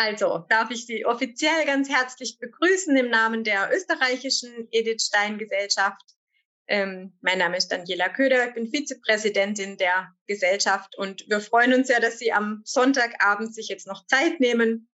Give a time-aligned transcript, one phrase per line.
[0.00, 6.14] Also darf ich Sie offiziell ganz herzlich begrüßen im Namen der österreichischen Edith Stein Gesellschaft.
[6.68, 11.88] Ähm, mein Name ist Daniela Köder, ich bin Vizepräsidentin der Gesellschaft und wir freuen uns
[11.88, 14.88] sehr, dass Sie am Sonntagabend sich jetzt noch Zeit nehmen.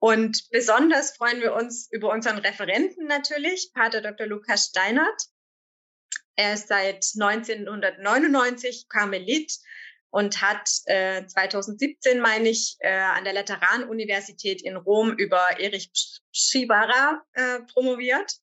[0.00, 4.26] Und besonders freuen wir uns über unseren Referenten natürlich, Pater Dr.
[4.26, 5.28] Lukas Steinert.
[6.34, 9.60] Er ist seit 1999 Karmelit
[10.14, 15.90] und hat äh, 2017, meine ich, äh, an der Lateranuniversität in Rom über Erich
[16.30, 18.36] Schibara äh, promoviert.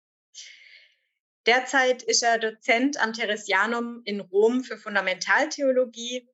[1.45, 6.27] Derzeit ist er Dozent am Theresianum in Rom für Fundamentaltheologie,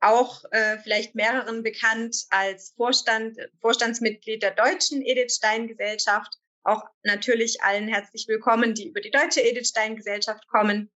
[0.00, 6.34] auch äh, vielleicht mehreren bekannt als Vorstand, Vorstandsmitglied der Deutschen Edith Stein Gesellschaft.
[6.62, 10.92] Auch natürlich allen herzlich willkommen, die über die Deutsche Edith Stein Gesellschaft kommen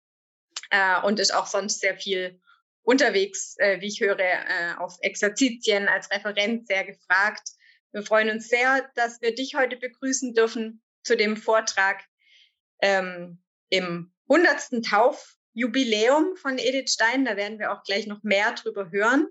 [0.70, 2.40] äh, und ist auch sonst sehr viel
[2.86, 7.50] unterwegs, äh, wie ich höre, äh, auf Exerzitien als Referent sehr gefragt.
[7.92, 12.04] Wir freuen uns sehr, dass wir dich heute begrüßen dürfen zu dem Vortrag
[12.80, 14.84] ähm, im 100.
[14.84, 17.24] Taufjubiläum von Edith Stein.
[17.24, 19.26] Da werden wir auch gleich noch mehr drüber hören.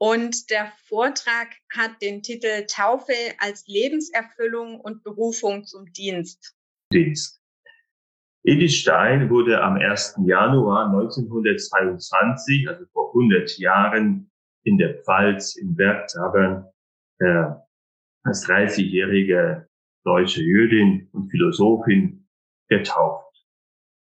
[0.00, 6.56] Und der Vortrag hat den Titel Taufe als Lebenserfüllung und Berufung zum Dienst.
[6.92, 7.40] Dienst.
[8.44, 10.20] Edith Stein wurde am 1.
[10.24, 14.30] Januar 1922, also vor 100 Jahren,
[14.64, 16.66] in der Pfalz in Bergtabern
[17.20, 17.44] äh,
[18.24, 19.68] als 30-jährige
[20.04, 22.28] deutsche Jüdin und Philosophin
[22.68, 23.26] getauft.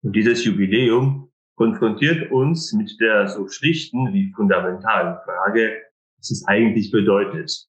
[0.03, 5.83] Und dieses Jubiläum konfrontiert uns mit der so schlichten wie fundamentalen Frage,
[6.17, 7.69] was es eigentlich bedeutet,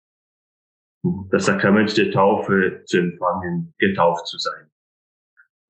[1.32, 4.70] das Sakrament der Taufe zu empfangen, getauft zu sein.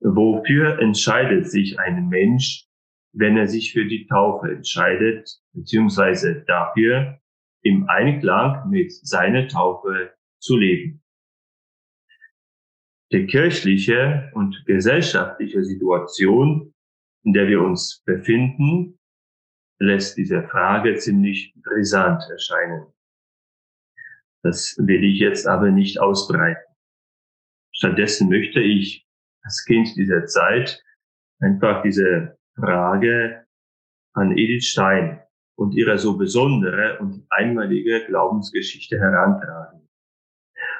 [0.00, 2.66] Wofür entscheidet sich ein Mensch,
[3.12, 7.20] wenn er sich für die Taufe entscheidet, beziehungsweise dafür,
[7.62, 11.02] im Einklang mit seiner Taufe zu leben?
[13.12, 16.72] Die kirchliche und gesellschaftliche Situation,
[17.24, 18.98] in der wir uns befinden,
[19.78, 22.86] lässt diese Frage ziemlich brisant erscheinen.
[24.42, 26.62] Das will ich jetzt aber nicht ausbreiten.
[27.72, 29.06] Stattdessen möchte ich
[29.42, 30.82] als Kind dieser Zeit
[31.40, 33.44] einfach diese Frage
[34.14, 35.20] an Edith Stein
[35.56, 39.88] und ihre so besondere und einmalige Glaubensgeschichte herantragen.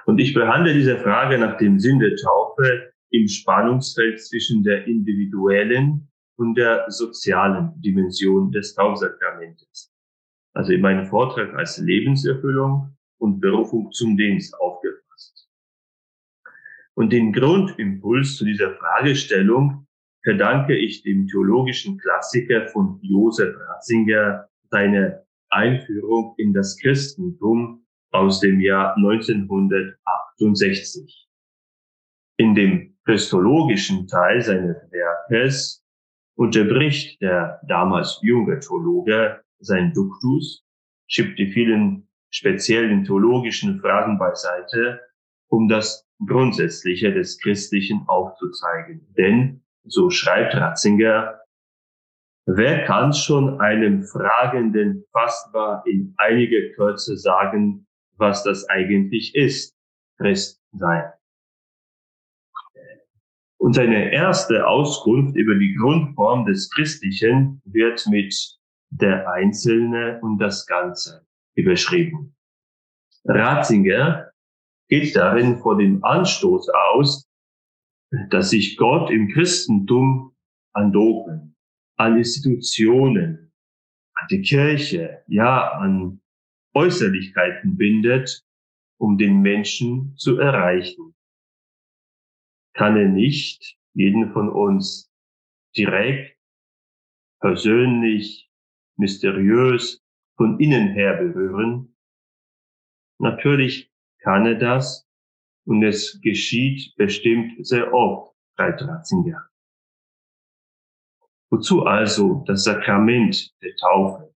[0.06, 6.08] Und ich behandle diese Frage nach dem Sinn der Taufe im Spannungsfeld zwischen der individuellen
[6.36, 9.92] und der sozialen Dimension des Taufsakramentes.
[10.54, 14.99] Also in meinem Vortrag als Lebenserfüllung und Berufung zum Dienst aufgefasst.
[17.00, 19.86] Und den Grundimpuls zu dieser Fragestellung
[20.22, 28.60] verdanke ich dem theologischen Klassiker von Josef Ratzinger seine Einführung in das Christentum aus dem
[28.60, 31.26] Jahr 1968.
[32.36, 35.82] In dem christologischen Teil seines Werkes
[36.36, 40.66] unterbricht der damals junge Theologe sein Duktus,
[41.06, 45.00] schiebt die vielen speziellen theologischen Fragen beiseite,
[45.48, 49.06] um das Grundsätzliche des Christlichen aufzuzeigen.
[49.16, 51.40] Denn, so schreibt Ratzinger,
[52.46, 57.86] wer kann schon einem Fragenden fassbar in einiger Kürze sagen,
[58.16, 59.74] was das eigentlich ist,
[60.18, 61.10] Christ sein?
[63.58, 68.34] Und seine erste Auskunft über die Grundform des Christlichen wird mit
[68.90, 72.34] der Einzelne und das Ganze überschrieben.
[73.24, 74.29] Ratzinger
[74.90, 77.30] geht darin vor dem Anstoß aus,
[78.30, 80.34] dass sich Gott im Christentum
[80.72, 81.56] an Dogmen,
[81.96, 83.52] an Institutionen,
[84.14, 86.20] an die Kirche, ja, an
[86.74, 88.44] Äußerlichkeiten bindet,
[88.98, 91.14] um den Menschen zu erreichen.
[92.74, 95.10] Kann er nicht jeden von uns
[95.76, 96.36] direkt,
[97.40, 98.50] persönlich,
[98.96, 100.02] mysteriös
[100.36, 101.96] von innen her berühren?
[103.18, 103.89] Natürlich
[104.22, 105.06] kann er das
[105.66, 109.46] und es geschieht bestimmt sehr oft, schreibt Ratzinger.
[111.50, 114.32] Wozu also das Sakrament der Taufe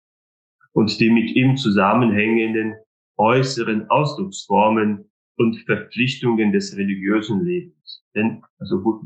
[0.72, 2.76] und die mit ihm zusammenhängenden
[3.18, 8.04] äußeren Ausdrucksformen und Verpflichtungen des religiösen Lebens?
[8.14, 9.02] Denn, also, wo,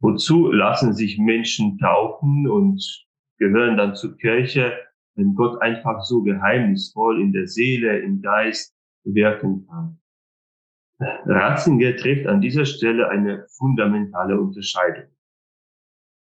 [0.00, 3.06] wozu lassen sich Menschen taufen und
[3.38, 4.76] gehören dann zur Kirche,
[5.14, 10.00] wenn Gott einfach so geheimnisvoll in der Seele, im Geist wirken kann.
[11.00, 15.10] Ratzinger trifft an dieser Stelle eine fundamentale Unterscheidung.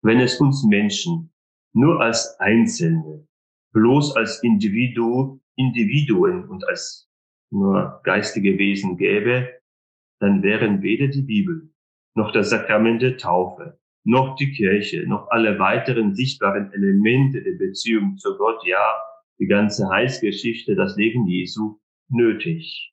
[0.02, 1.32] Wenn es uns Menschen
[1.72, 3.26] nur als Einzelne,
[3.72, 7.08] bloß als Individu, Individuen und als
[7.50, 9.60] nur geistige Wesen gäbe,
[10.20, 11.70] dann wären weder die Bibel,
[12.14, 18.16] noch das Sakrament der Taufe, noch die Kirche, noch alle weiteren sichtbaren Elemente der Beziehung
[18.16, 18.96] zu Gott, ja,
[19.38, 21.78] die ganze Heilsgeschichte, das Leben Jesu
[22.08, 22.92] nötig.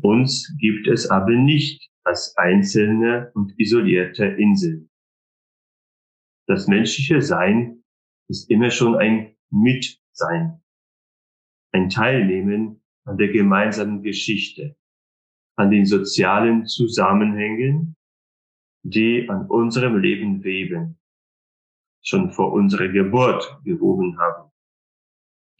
[0.00, 4.90] Uns gibt es aber nicht als einzelne und isolierte Inseln.
[6.46, 7.84] Das menschliche Sein
[8.28, 10.62] ist immer schon ein Mitsein,
[11.72, 14.76] ein Teilnehmen an der gemeinsamen Geschichte,
[15.56, 17.96] an den sozialen Zusammenhängen,
[18.82, 20.98] die an unserem Leben weben,
[22.02, 24.50] schon vor unserer Geburt gewoben haben,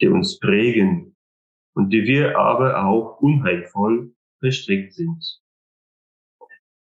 [0.01, 1.12] die uns prägen
[1.73, 5.41] und die wir aber auch unheilvoll verstrickt sind.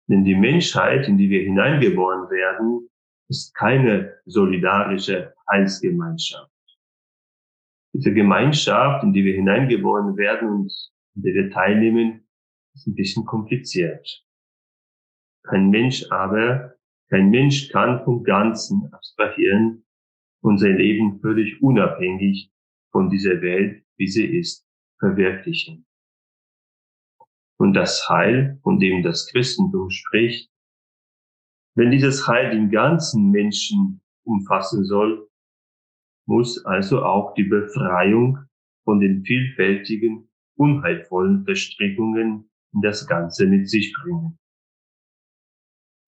[0.09, 2.88] Denn die Menschheit, in die wir hineingeboren werden,
[3.29, 6.50] ist keine solidarische Heilsgemeinschaft.
[7.93, 10.73] Diese Gemeinschaft, in die wir hineingeboren werden und
[11.17, 12.29] in der wir teilnehmen,
[12.75, 14.23] ist ein bisschen kompliziert.
[15.44, 16.75] Kein Mensch aber,
[17.09, 19.85] kein Mensch kann vom Ganzen abstrahieren
[20.43, 22.53] und sein Leben völlig unabhängig
[22.93, 24.65] von dieser Welt, wie sie ist,
[24.98, 25.87] verwirklichen.
[27.58, 30.50] Und das Heil, von dem das Christentum spricht,
[31.75, 35.28] wenn dieses Heil den ganzen Menschen umfassen soll,
[36.26, 38.38] muss also auch die Befreiung
[38.84, 44.38] von den vielfältigen, unheilvollen Verstrickungen in das Ganze mit sich bringen.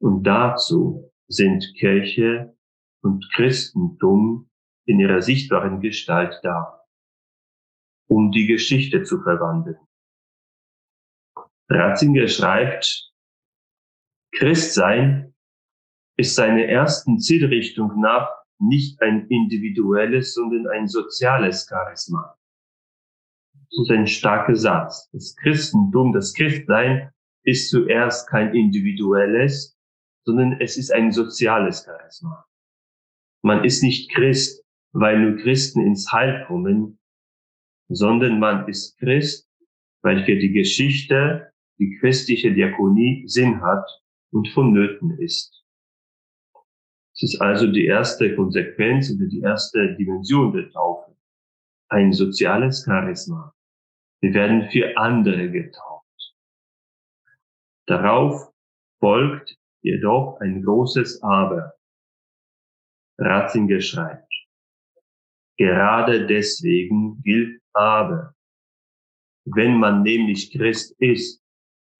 [0.00, 2.56] Und dazu sind Kirche
[3.02, 4.48] und Christentum
[4.86, 6.77] in ihrer sichtbaren Gestalt da,
[8.08, 9.78] um die Geschichte zu verwandeln.
[11.70, 13.12] Ratzinger schreibt,
[14.32, 15.34] Christsein
[16.16, 18.28] ist seiner ersten Zielrichtung nach
[18.58, 22.36] nicht ein individuelles, sondern ein soziales Charisma.
[23.52, 25.08] Das ist ein starker Satz.
[25.12, 27.12] Das Christentum, das Christsein
[27.44, 29.78] ist zuerst kein individuelles,
[30.24, 32.46] sondern es ist ein soziales Charisma.
[33.42, 36.98] Man ist nicht Christ, weil nur Christen ins Heil kommen,
[37.88, 39.48] sondern man ist Christ,
[40.02, 43.86] weil für die Geschichte die christliche Diakonie Sinn hat
[44.30, 45.64] und vonnöten ist.
[47.14, 51.16] Es ist also die erste Konsequenz oder die erste Dimension der Taufe.
[51.88, 53.54] Ein soziales Charisma.
[54.20, 56.34] Wir werden für andere getauft.
[57.86, 58.52] Darauf
[59.00, 61.74] folgt jedoch ein großes Aber.
[63.18, 64.32] Ratzinger schreibt,
[65.56, 68.34] gerade deswegen gilt Aber.
[69.44, 71.42] Wenn man nämlich Christ ist,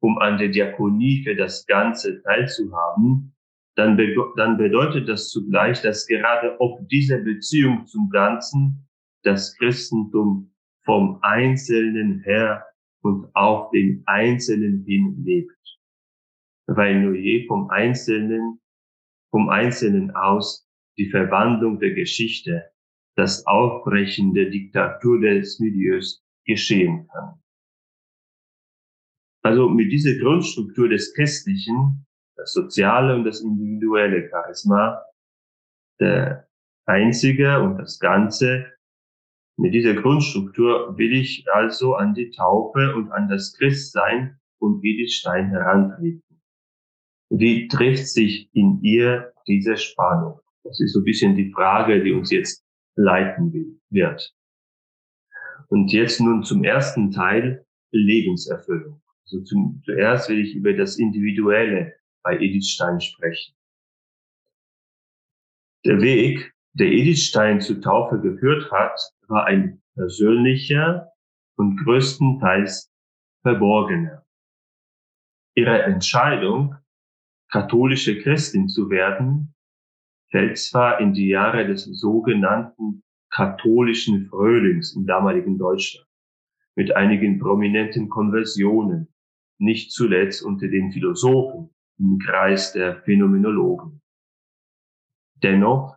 [0.00, 3.34] um an der Diakonie für das Ganze teilzuhaben,
[3.76, 8.88] dann, be dann bedeutet das zugleich, dass gerade ob diese Beziehung zum Ganzen
[9.22, 10.52] das Christentum
[10.84, 12.64] vom Einzelnen her
[13.02, 15.58] und auf den Einzelnen hin lebt
[16.68, 18.60] weil nur je vom Einzelnen,
[19.30, 22.70] vom Einzelnen aus die Verwandlung der Geschichte,
[23.18, 27.42] das Aufbrechen der Diktatur des Milieus geschehen kann.
[29.42, 32.06] Also mit dieser Grundstruktur des Christlichen,
[32.36, 35.02] das soziale und das individuelle Charisma,
[35.98, 36.48] der
[36.86, 38.72] Einzige und das Ganze,
[39.56, 45.14] mit dieser Grundstruktur will ich also an die Taufe und an das Christsein und Edith
[45.14, 46.40] Stein herantreten.
[47.30, 50.38] Wie trifft sich in ihr diese Spannung?
[50.62, 52.67] Das ist so ein bisschen die Frage, die uns jetzt
[52.98, 54.34] leiten wird.
[55.68, 59.00] Und jetzt nun zum ersten Teil Lebenserfüllung.
[59.24, 63.54] Also zum, zuerst will ich über das Individuelle bei Edith Stein sprechen.
[65.84, 71.12] Der Weg, der Edith Stein zur Taufe geführt hat, war ein persönlicher
[71.56, 72.90] und größtenteils
[73.42, 74.24] verborgener.
[75.54, 76.74] Ihre Entscheidung,
[77.50, 79.54] katholische Christin zu werden,
[80.30, 86.08] fällt zwar in die Jahre des sogenannten katholischen Frühlings im damaligen Deutschland
[86.78, 89.08] mit einigen prominenten Konversionen,
[89.58, 94.00] nicht zuletzt unter den Philosophen im Kreis der Phänomenologen.
[95.42, 95.96] Dennoch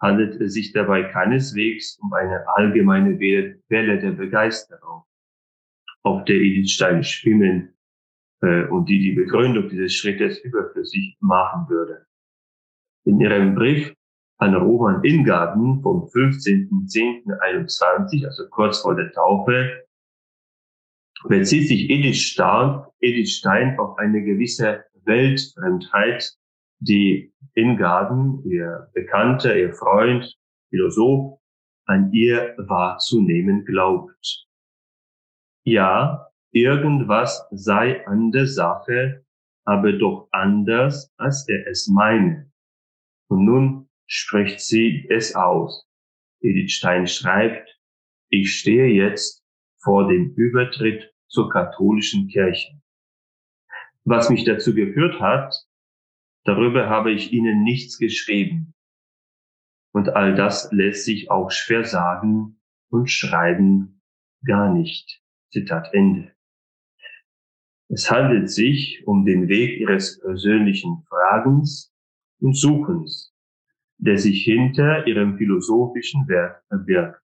[0.00, 5.04] handelt es sich dabei keineswegs um eine allgemeine Welle der Begeisterung,
[6.02, 7.74] auf der Edith Stein schwimmen
[8.40, 12.06] äh, und die die Begründung dieses Schrittes überflüssig machen würde.
[13.04, 13.94] In ihrem Brief
[14.38, 19.84] an Roman Ingarden vom 15.10.21, also kurz vor der Taufe,
[21.28, 26.32] bezieht sich Edith Stein, Edith Stein auf eine gewisse Weltfremdheit,
[26.80, 30.36] die Ingarden, ihr Bekannter, ihr Freund,
[30.70, 31.38] Philosoph,
[31.86, 34.46] an ihr wahrzunehmen glaubt.
[35.64, 39.24] Ja, irgendwas sei an der Sache,
[39.64, 42.50] aber doch anders, als er es meine.
[43.28, 45.86] Und nun spricht sie es aus.
[46.40, 47.68] Edith Stein schreibt,
[48.28, 49.44] ich stehe jetzt
[49.82, 52.80] vor dem Übertritt zur katholischen Kirche.
[54.04, 55.54] Was mich dazu geführt hat,
[56.44, 58.74] darüber habe ich Ihnen nichts geschrieben.
[59.92, 64.02] Und all das lässt sich auch schwer sagen und schreiben
[64.44, 65.22] gar nicht.
[65.50, 66.34] Zitat Ende.
[67.88, 71.93] Es handelt sich um den Weg Ihres persönlichen Fragens
[72.44, 73.34] und Suchens,
[73.96, 77.22] der sich hinter Ihrem philosophischen Werk verbirgt.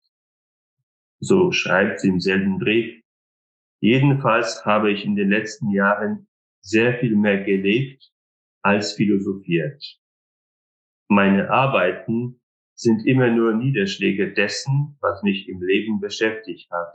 [1.21, 3.01] So schreibt sie im selben Brief.
[3.79, 6.27] Jedenfalls habe ich in den letzten Jahren
[6.59, 8.11] sehr viel mehr gelebt
[8.61, 9.81] als philosophiert.
[11.07, 12.41] Meine Arbeiten
[12.73, 16.93] sind immer nur Niederschläge dessen, was mich im Leben beschäftigt hat,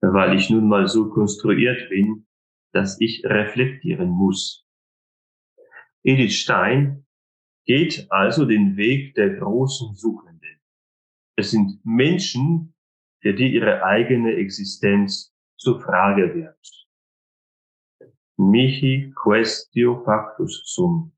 [0.00, 2.26] weil ich nun mal so konstruiert bin,
[2.72, 4.66] dass ich reflektieren muss.
[6.02, 7.05] Edith Stein
[7.66, 10.60] geht also den Weg der großen Suchenden.
[11.36, 12.74] Es sind Menschen,
[13.20, 16.86] für die ihre eigene Existenz zur Frage wird.
[18.38, 21.12] Michi questio factus sum.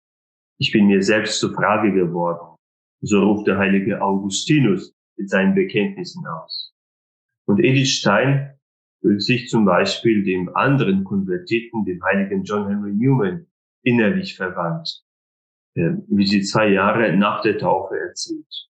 [0.59, 2.57] Ich bin mir selbst zur Frage geworden.
[3.01, 6.73] So ruft der heilige Augustinus mit seinen Bekenntnissen aus.
[7.47, 8.59] Und Edith Stein
[9.01, 13.47] fühlt sich zum Beispiel dem anderen Konvertiten, dem heiligen John Henry Newman,
[13.83, 15.05] innerlich verwandt,
[16.09, 18.69] wie sie zwei Jahre nach der Taufe erzählt.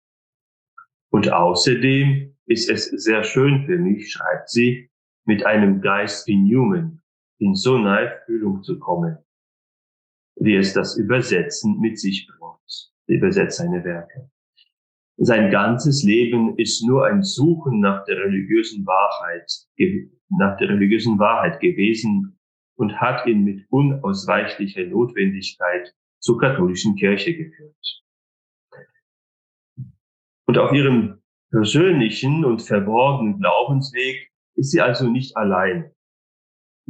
[1.10, 4.89] Und außerdem ist es sehr schön für mich, schreibt sie,
[5.25, 7.01] mit einem Geist wie Newman
[7.39, 9.17] in so nahe Fühlung zu kommen,
[10.36, 12.41] wie es das Übersetzen mit sich bringt.
[13.08, 14.31] Übersetzt seine Werke.
[15.17, 19.51] Sein ganzes Leben ist nur ein Suchen nach der religiösen Wahrheit,
[20.29, 22.39] nach der religiösen Wahrheit gewesen
[22.75, 28.04] und hat ihn mit unausweichlicher Notwendigkeit zur katholischen Kirche geführt.
[30.48, 35.92] Und auf ihrem persönlichen und verborgenen Glaubensweg ist sie also nicht allein.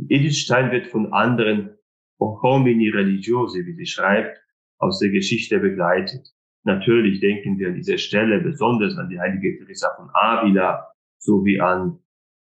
[0.10, 1.78] Edith Stein wird von anderen
[2.20, 4.38] homini religiose, wie sie schreibt,
[4.78, 6.28] aus der Geschichte begleitet.
[6.64, 12.00] Natürlich denken wir an dieser Stelle besonders an die heilige Teresa von Avila sowie an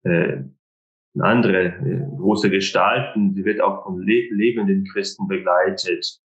[0.03, 0.43] äh,
[1.19, 3.33] andere äh, große Gestalten.
[3.33, 6.21] Sie wird auch von le lebenden Christen begleitet.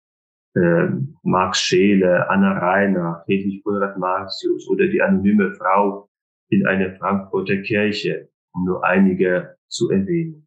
[0.55, 0.89] Äh,
[1.23, 6.09] Max Scheele, Anna Reiner, Friedrich Konrad Marxius oder die anonyme Frau
[6.51, 10.47] in einer Frankfurter Kirche, um nur einige zu erwähnen.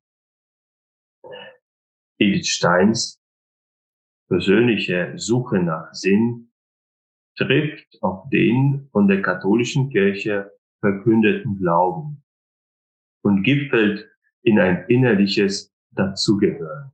[2.18, 3.22] Edith Steins
[4.28, 6.52] persönliche Suche nach Sinn
[7.36, 12.24] trifft auf den von der katholischen Kirche verkündeten Glauben
[13.24, 14.10] und gipfelt
[14.44, 16.92] in ein innerliches Dazugehören.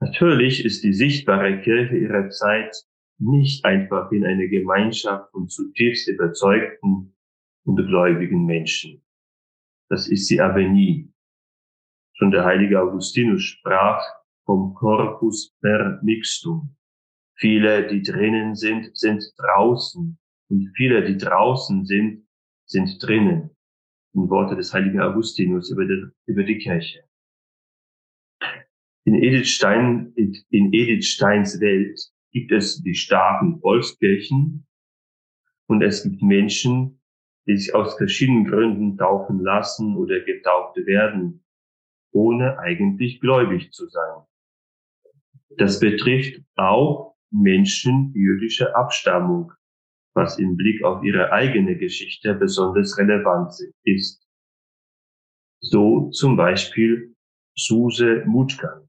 [0.00, 2.74] Natürlich ist die sichtbare Kirche ihrer Zeit
[3.18, 7.14] nicht einfach in eine Gemeinschaft von zutiefst überzeugten
[7.64, 9.02] und gläubigen Menschen.
[9.88, 11.12] Das ist sie aber nie.
[12.14, 14.02] Schon der heilige Augustinus sprach
[14.44, 16.78] vom Corpus per mixtum,
[17.40, 20.18] Viele, die drinnen sind, sind draußen.
[20.50, 22.26] Und viele, die draußen sind,
[22.66, 23.50] sind drinnen.
[24.14, 27.07] In Worte des heiligen Augustinus über die, über die Kirche.
[29.04, 31.98] In Edith, Stein, in Edith Steins Welt
[32.32, 34.66] gibt es die starken Volkskirchen
[35.66, 37.00] und es gibt Menschen,
[37.46, 41.44] die sich aus verschiedenen Gründen taufen lassen oder getauft werden,
[42.12, 44.24] ohne eigentlich gläubig zu sein.
[45.56, 49.52] Das betrifft auch Menschen jüdischer Abstammung,
[50.14, 54.26] was im Blick auf ihre eigene Geschichte besonders relevant ist.
[55.60, 57.14] So zum Beispiel
[57.56, 58.87] Suse Mutkan,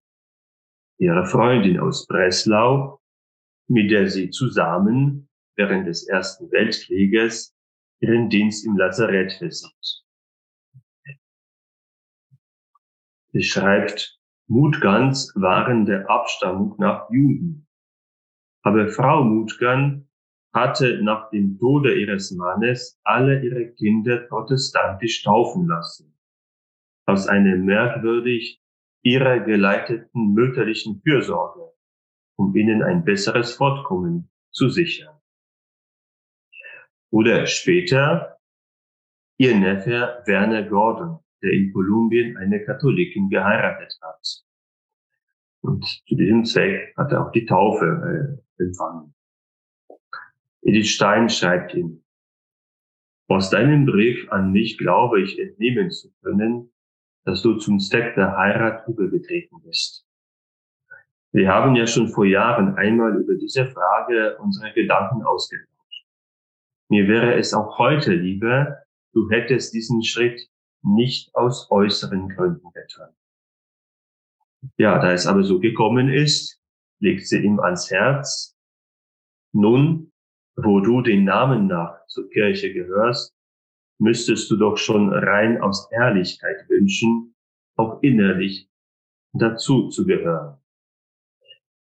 [1.00, 3.01] ihre Freundin aus Breslau,
[3.68, 7.56] mit der sie zusammen während des Ersten Weltkrieges
[8.01, 10.03] ihren Dienst im Lazarett versieht.
[13.32, 17.68] Sie schreibt, Mutgans waren der Abstammung nach Juden.
[18.63, 20.10] Aber Frau Mutgern
[20.53, 26.18] hatte nach dem Tode ihres Mannes alle ihre Kinder protestantisch taufen lassen.
[27.06, 28.59] Aus einer merkwürdig
[29.01, 31.72] ihrer geleiteten mütterlichen Fürsorge,
[32.38, 35.15] um ihnen ein besseres Fortkommen zu sichern.
[37.12, 38.39] Oder später
[39.38, 44.44] ihr Neffe Werner Gordon, der in Kolumbien eine Katholikin geheiratet hat.
[45.62, 49.13] Und zu diesem Zweck hat er auch die Taufe äh, empfangen.
[50.62, 52.03] Edith Stein schreibt ihm,
[53.27, 56.72] aus deinem Brief an mich glaube ich entnehmen zu können,
[57.29, 60.03] dass du zum Zweck der Heirat übergetreten bist.
[61.31, 66.07] Wir haben ja schon vor Jahren einmal über diese Frage unsere Gedanken ausgetauscht.
[66.89, 68.79] Mir wäre es auch heute lieber,
[69.13, 70.41] du hättest diesen Schritt
[70.81, 73.13] nicht aus äußeren Gründen getan.
[74.77, 76.59] Ja, da es aber so gekommen ist,
[77.00, 78.57] legt sie ihm ans Herz,
[79.51, 80.12] nun,
[80.55, 83.36] wo du den Namen nach zur Kirche gehörst,
[84.00, 87.36] müsstest du doch schon rein aus Ehrlichkeit wünschen,
[87.75, 88.70] auch innerlich
[89.34, 90.58] dazu zu gehören.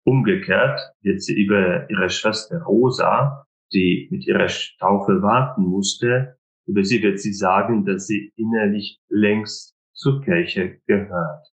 [0.03, 4.47] Umgekehrt wird sie über ihre Schwester Rosa, die mit ihrer
[4.79, 11.47] Taufe warten musste, über sie wird sie sagen, dass sie innerlich längst zur Kirche gehört.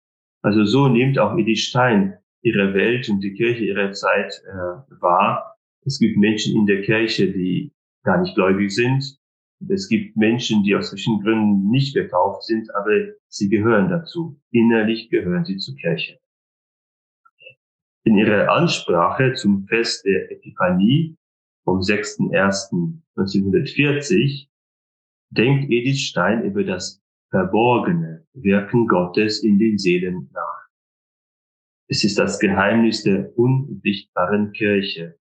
[0.42, 5.58] Also so nimmt auch Edith Stein ihre Welt und die Kirche ihrer Zeit äh, wahr.
[5.86, 9.19] Es gibt Menschen in der Kirche, die gar nicht gläubig sind.
[9.68, 12.92] Es gibt Menschen, die aus verschiedenen Gründen nicht getauft sind, aber
[13.28, 14.40] sie gehören dazu.
[14.52, 16.18] Innerlich gehören sie zur Kirche.
[18.06, 21.18] In ihrer Ansprache zum Fest der Epiphanie
[21.66, 24.48] vom 6.1.1940
[25.30, 30.70] denkt Edith Stein über das verborgene Wirken Gottes in den Seelen nach.
[31.88, 35.20] Es ist das Geheimnis der unsichtbaren Kirche,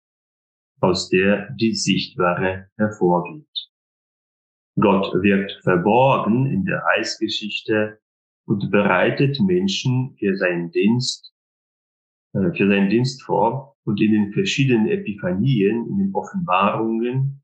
[0.80, 3.67] aus der die Sichtbare hervorgeht.
[4.80, 7.98] Gott wirkt verborgen in der Heilsgeschichte
[8.46, 11.34] und bereitet Menschen für seinen Dienst,
[12.34, 17.42] äh, für seinen Dienst vor und in den verschiedenen Epiphanien, in den Offenbarungen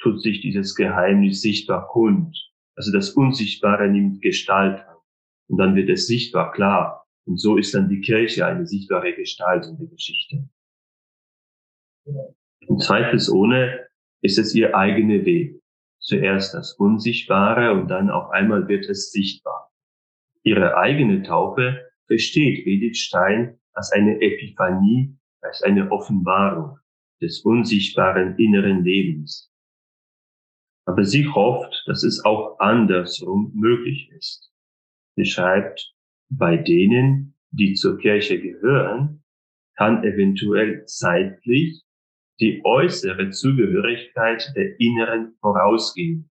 [0.00, 2.36] tut sich dieses Geheimnis sichtbar kund.
[2.76, 4.96] Also das Unsichtbare nimmt Gestalt an
[5.48, 7.06] und dann wird es sichtbar klar.
[7.24, 10.48] Und so ist dann die Kirche eine sichtbare Gestalt in der Geschichte.
[12.66, 13.86] Und zweifelsohne
[14.22, 15.61] ist es ihr eigener Weg
[16.02, 19.72] zuerst das Unsichtbare und dann auf einmal wird es sichtbar.
[20.42, 26.78] Ihre eigene Taufe versteht Edith Stein als eine Epiphanie, als eine Offenbarung
[27.20, 29.50] des unsichtbaren inneren Lebens.
[30.84, 34.52] Aber sie hofft, dass es auch andersrum möglich ist.
[35.14, 35.94] Sie schreibt,
[36.28, 39.22] bei denen, die zur Kirche gehören,
[39.76, 41.84] kann eventuell zeitlich
[42.40, 46.30] die äußere Zugehörigkeit der inneren vorausgehen,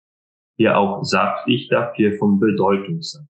[0.57, 3.27] die auch sachlich dafür von Bedeutung sein.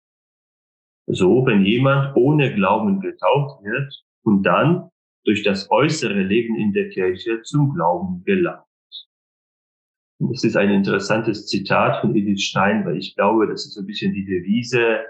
[1.06, 3.92] So, wenn jemand ohne Glauben getauft wird
[4.24, 4.88] und dann
[5.24, 8.64] durch das äußere Leben in der Kirche zum Glauben gelangt.
[10.30, 13.86] Das ist ein interessantes Zitat von Edith Stein, weil ich glaube, das ist so ein
[13.86, 15.04] bisschen die Devise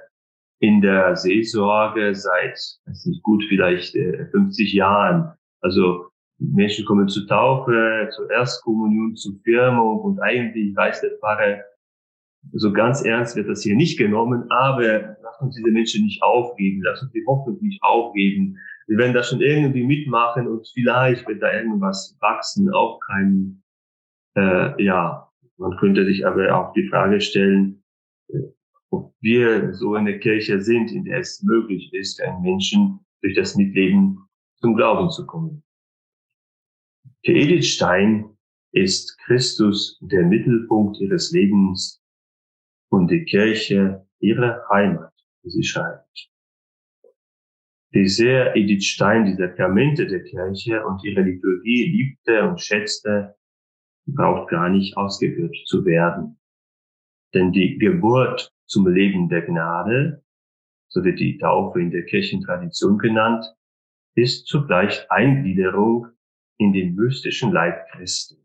[0.61, 5.35] in der Seelsorge seit, weiß nicht, gut vielleicht 50 äh, Jahren.
[5.61, 6.12] Also
[6.51, 11.63] Menschen kommen zur Taufe, zur Erstkommunion, zur Firmung und eigentlich weiß der Pfarrer,
[12.53, 16.83] so ganz ernst wird das hier nicht genommen, aber lass uns diese Menschen nicht aufgeben,
[16.83, 18.59] lass uns die Hoffnung nicht aufgeben.
[18.89, 23.63] Wir werden das schon irgendwie mitmachen und vielleicht wird da irgendwas wachsen, auch kein,
[24.37, 27.83] äh, ja, man könnte sich aber auch die Frage stellen,
[28.29, 28.39] äh,
[28.91, 33.55] ob wir so eine Kirche sind, in der es möglich ist, einen Menschen durch das
[33.55, 34.19] Mitleben
[34.57, 35.63] zum Glauben zu kommen.
[37.25, 38.37] Für Edith Stein
[38.73, 42.03] ist Christus der Mittelpunkt ihres Lebens
[42.91, 45.13] und die Kirche ihre Heimat,
[45.45, 46.33] wie sie schreibt.
[47.91, 53.37] Wie sehr Edith Stein die Sakramente der Kirche und ihre Liturgie liebte und schätzte,
[54.07, 56.41] braucht gar nicht ausgeführt zu werden.
[57.35, 60.25] Denn die Geburt zum Leben der Gnade,
[60.89, 63.45] so wird die Taufe in der Kirchentradition genannt,
[64.17, 66.09] ist zugleich Eingliederung
[66.63, 68.37] in den mystischen Leib Christi.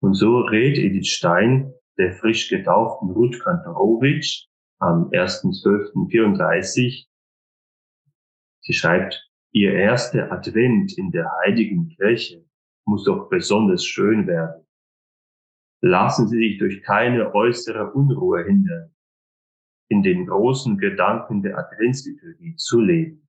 [0.00, 4.48] Und so rät Edith Stein der frisch getauften Ruth Kantorowitsch
[4.80, 7.06] am 1.12.34.
[8.60, 12.44] Sie schreibt, ihr erster Advent in der heiligen Kirche
[12.84, 14.66] muss doch besonders schön werden.
[15.80, 18.94] Lassen Sie sich durch keine äußere Unruhe hindern,
[19.88, 23.28] in den großen Gedanken der Adventsliturgie zu leben.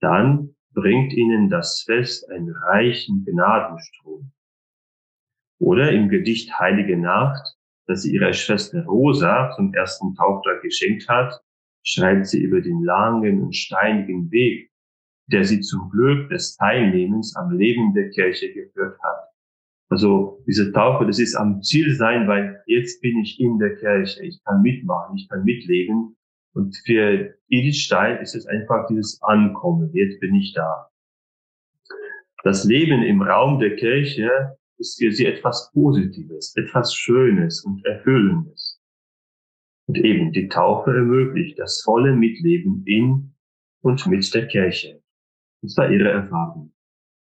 [0.00, 4.30] Dann bringt ihnen das Fest einen reichen Gnadenstrom.
[5.58, 11.32] Oder im Gedicht Heilige Nacht, das sie ihrer Schwester Rosa zum ersten Tauftag geschenkt hat,
[11.82, 14.70] schreibt sie über den langen und steinigen Weg,
[15.28, 19.30] der sie zum Glück des Teilnehmens am Leben der Kirche geführt hat.
[19.88, 24.26] Also diese Taufe, das ist am Ziel sein, weil jetzt bin ich in der Kirche,
[24.26, 26.15] ich kann mitmachen, ich kann mitleben
[26.56, 29.90] und für Edith Stein ist es einfach dieses Ankommen.
[29.92, 30.90] Jetzt bin ich da.
[32.44, 38.80] Das Leben im Raum der Kirche ist für sie etwas Positives, etwas Schönes und Erfüllendes.
[39.86, 43.34] Und eben die Taufe ermöglicht das volle Mitleben in
[43.82, 45.02] und mit der Kirche.
[45.60, 46.72] Das war ihre Erfahrung.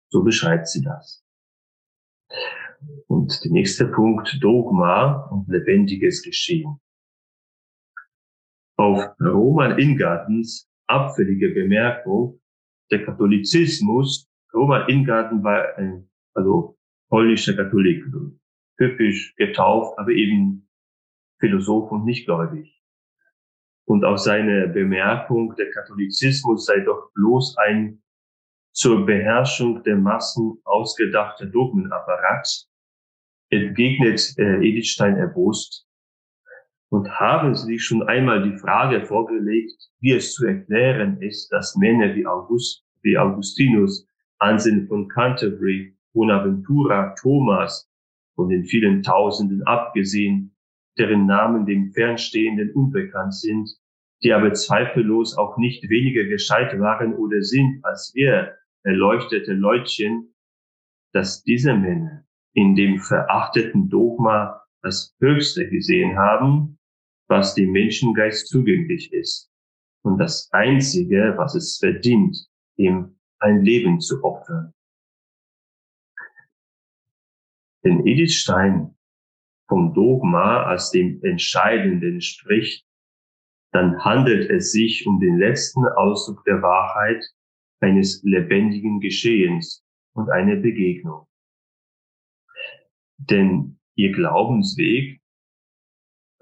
[0.10, 1.24] So beschreibt sie das.
[3.06, 6.80] Und der nächste Punkt, Dogma und lebendiges Geschehen.
[8.82, 12.42] Auf Roman Ingartens abfällige Bemerkung,
[12.90, 18.04] der Katholizismus, Roman Ingarten war ein, also polnischer Katholik,
[18.80, 20.68] typisch getauft, aber eben
[21.40, 22.82] Philosoph und nicht gläubig.
[23.86, 28.02] Und auch seine Bemerkung, der Katholizismus sei doch bloß ein
[28.74, 32.66] zur Beherrschung der Massen ausgedachter Dogmenapparat,
[33.52, 35.88] entgegnet äh, Edith Stein erbost.
[36.92, 42.14] Und haben Sie schon einmal die Frage vorgelegt, wie es zu erklären ist, dass Männer
[42.16, 44.06] wie August, wie Augustinus,
[44.40, 47.90] Anselm von Canterbury, Bonaventura, Thomas,
[48.36, 50.54] von den vielen Tausenden abgesehen,
[50.98, 53.70] deren Namen dem Fernstehenden unbekannt sind,
[54.22, 60.34] die aber zweifellos auch nicht weniger gescheit waren oder sind als wir, erleuchtete Leutchen,
[61.14, 66.80] dass diese Männer in dem verachteten Dogma das Höchste gesehen haben,
[67.32, 69.50] was dem Menschengeist zugänglich ist
[70.04, 72.38] und das Einzige, was es verdient,
[72.76, 74.74] ihm ein Leben zu opfern.
[77.84, 78.96] Wenn Edith Stein
[79.70, 82.86] vom Dogma als dem Entscheidenden spricht,
[83.72, 87.24] dann handelt es sich um den letzten Ausdruck der Wahrheit
[87.80, 91.26] eines lebendigen Geschehens und eine Begegnung.
[93.18, 95.21] Denn ihr Glaubensweg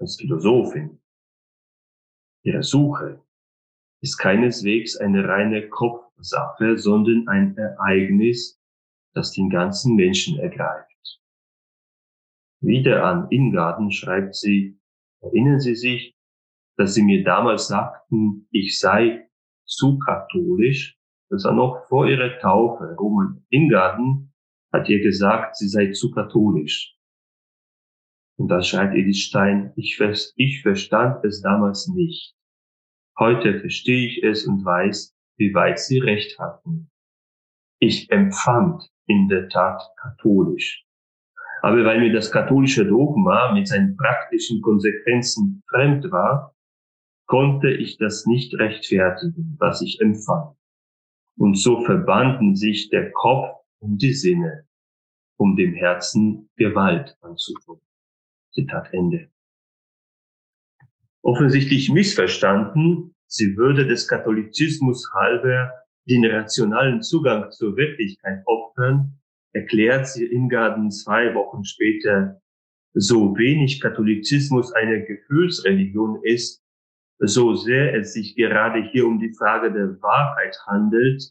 [0.00, 1.00] als Philosophin,
[2.42, 3.22] ihre Suche
[4.02, 8.60] ist keineswegs eine reine Kopfsache, sondern ein Ereignis,
[9.14, 11.20] das den ganzen Menschen ergreift.
[12.62, 14.78] Wieder an Ingarten schreibt sie,
[15.20, 16.16] erinnern Sie sich,
[16.76, 19.28] dass Sie mir damals sagten, ich sei
[19.66, 20.98] zu katholisch.
[21.30, 22.94] Das war noch vor Ihrer Taufe.
[22.98, 24.32] Roman Ingarten
[24.72, 26.96] hat ihr gesagt, sie sei zu katholisch.
[28.40, 30.00] Und da schreibt Edith Stein, ich,
[30.36, 32.34] ich verstand es damals nicht.
[33.18, 36.90] Heute verstehe ich es und weiß, wie weit sie recht hatten.
[37.80, 40.86] Ich empfand in der Tat katholisch.
[41.60, 46.54] Aber weil mir das katholische Dogma mit seinen praktischen Konsequenzen fremd war,
[47.26, 50.56] konnte ich das nicht rechtfertigen, was ich empfand.
[51.36, 54.66] Und so verbanden sich der Kopf und die Sinne,
[55.36, 57.82] um dem Herzen Gewalt anzutun.
[58.52, 59.28] Zitat Ende.
[61.22, 65.72] Offensichtlich missverstanden, sie würde des Katholizismus halber
[66.08, 69.20] den rationalen Zugang zur Wirklichkeit opfern
[69.52, 72.40] erklärt sie Ingarden zwei Wochen später,
[72.92, 76.62] so wenig Katholizismus eine Gefühlsreligion ist,
[77.18, 81.22] so sehr es sich gerade hier um die Frage der Wahrheit handelt,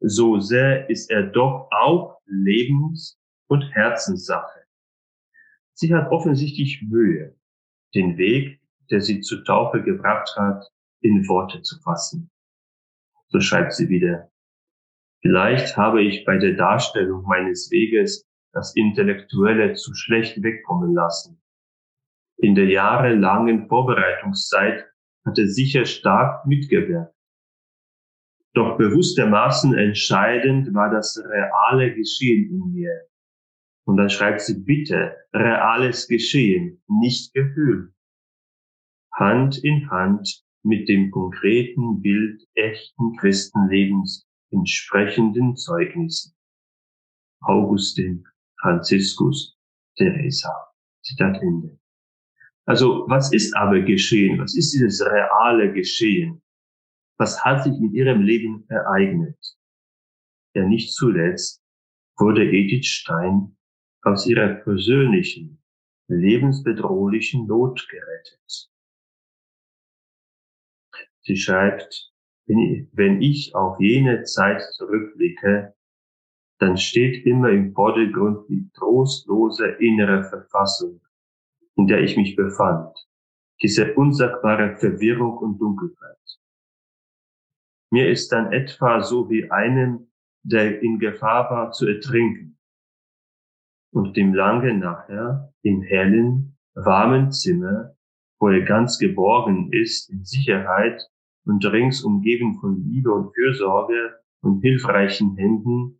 [0.00, 4.55] so sehr ist er doch auch Lebens- und Herzenssache.
[5.78, 7.36] Sie hat offensichtlich Mühe,
[7.94, 8.60] den Weg,
[8.90, 10.64] der sie zur Taufe gebracht hat,
[11.02, 12.30] in Worte zu fassen.
[13.28, 14.30] So schreibt sie wieder,
[15.20, 21.42] Vielleicht habe ich bei der Darstellung meines Weges das Intellektuelle zu schlecht wegkommen lassen.
[22.38, 24.86] In der jahrelangen Vorbereitungszeit
[25.26, 27.14] hatte sicher stark mitgewirkt.
[28.54, 33.08] Doch bewusstermaßen entscheidend war das reale Geschehen in mir.
[33.86, 37.94] Und dann schreibt sie bitte, reales Geschehen, nicht Gefühl.
[39.12, 46.34] Hand in Hand mit dem konkreten Bild echten Christenlebens entsprechenden Zeugnissen.
[47.40, 48.24] Augustin,
[48.60, 49.56] Franziskus,
[49.96, 50.52] Teresa.
[51.02, 51.78] Zitat Ende.
[52.64, 54.40] Also, was ist aber geschehen?
[54.40, 56.42] Was ist dieses reale Geschehen?
[57.18, 59.38] Was hat sich in ihrem Leben ereignet?
[60.54, 61.62] Ja, nicht zuletzt
[62.16, 63.55] wurde Edith Stein
[64.06, 65.60] aus ihrer persönlichen,
[66.08, 68.70] lebensbedrohlichen Not gerettet.
[71.22, 72.12] Sie schreibt,
[72.46, 75.74] wenn ich auf jene Zeit zurückblicke,
[76.58, 81.00] dann steht immer im Vordergrund die trostlose innere Verfassung,
[81.74, 82.96] in der ich mich befand,
[83.60, 86.16] diese unsagbare Verwirrung und Dunkelheit.
[87.90, 90.12] Mir ist dann etwa so wie einem,
[90.44, 92.55] der in Gefahr war zu ertrinken
[93.96, 97.96] und dem lange nachher im hellen, warmen Zimmer,
[98.38, 101.00] wo er ganz geborgen ist, in Sicherheit
[101.46, 105.98] und rings umgeben von Liebe und Fürsorge und hilfreichen Händen,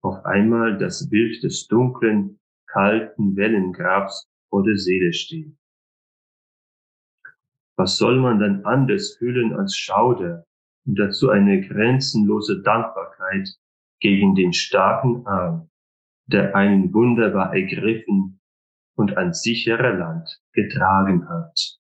[0.00, 5.56] auf einmal das Bild des dunklen, kalten Wellengrabs vor der Seele steht.
[7.74, 10.44] Was soll man dann anders fühlen als Schauder
[10.86, 13.48] und dazu eine grenzenlose Dankbarkeit
[13.98, 15.68] gegen den starken Arm,
[16.26, 18.40] der einen wunderbar ergriffen
[18.96, 21.78] und an sichere Land getragen hat.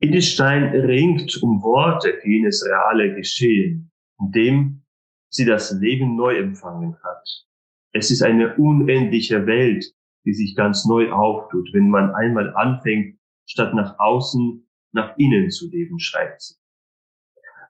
[0.00, 4.82] Edelstein ringt um Worte für jenes reale Geschehen, in dem
[5.28, 7.46] sie das Leben neu empfangen hat.
[7.92, 9.84] Es ist eine unendliche Welt,
[10.24, 15.68] die sich ganz neu auftut, wenn man einmal anfängt, statt nach außen, nach innen zu
[15.70, 16.54] leben, schreibt sie.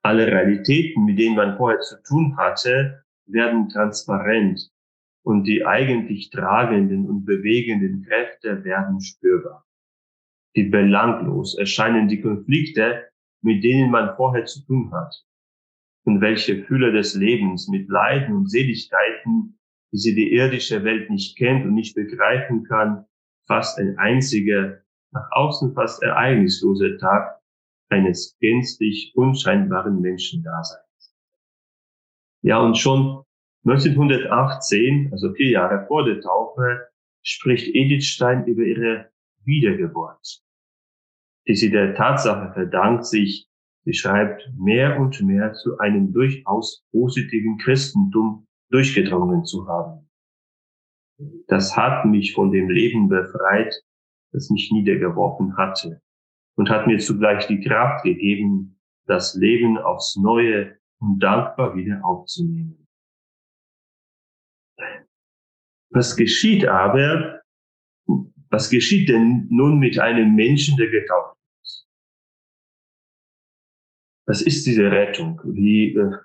[0.02, 4.70] Alle Realitäten, mit denen man vorher zu tun hatte, werden transparent
[5.22, 9.66] und die eigentlich tragenden und bewegenden Kräfte werden spürbar.
[10.54, 13.08] Wie belanglos erscheinen die Konflikte,
[13.42, 15.14] mit denen man vorher zu tun hat.
[16.04, 19.58] Und welche Fülle des Lebens mit Leiden und Seligkeiten
[19.90, 23.06] wie sie die irdische Welt nicht kennt und nicht begreifen kann,
[23.46, 24.82] fast ein einziger,
[25.12, 27.37] nach außen fast ereignisloser Tag
[27.88, 31.14] eines gänzlich unscheinbaren Menschendaseins.
[32.42, 33.24] Ja, und schon
[33.64, 36.88] 1918, also vier Jahre vor der Taufe,
[37.22, 39.10] spricht Edith Stein über ihre
[39.44, 40.42] Wiedergeburt,
[41.46, 43.48] die sie der Tatsache verdankt, sich,
[43.84, 50.08] sie schreibt, mehr und mehr zu einem durchaus positiven Christentum durchgedrungen zu haben.
[51.48, 53.74] Das hat mich von dem Leben befreit,
[54.32, 56.00] das mich niedergeworfen hatte
[56.58, 62.84] und hat mir zugleich die Kraft gegeben, das Leben aufs Neue und dankbar wieder aufzunehmen.
[65.90, 67.40] Was geschieht aber,
[68.50, 71.88] was geschieht denn nun mit einem Menschen, der getauft ist?
[74.26, 75.40] Was ist diese Rettung?
[75.44, 76.18] Wie, äh,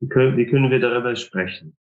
[0.00, 1.76] wie können, wir darüber sprechen?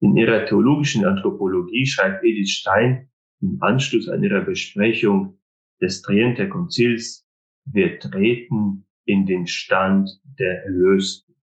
[0.00, 3.10] In ihrer theologischen Anthropologie schreibt Edith Stein
[3.42, 5.37] im Anschluss an ihrer Besprechung
[5.80, 7.26] des Trienter Konzils,
[7.64, 11.34] wir treten in den Stand der Erlösten.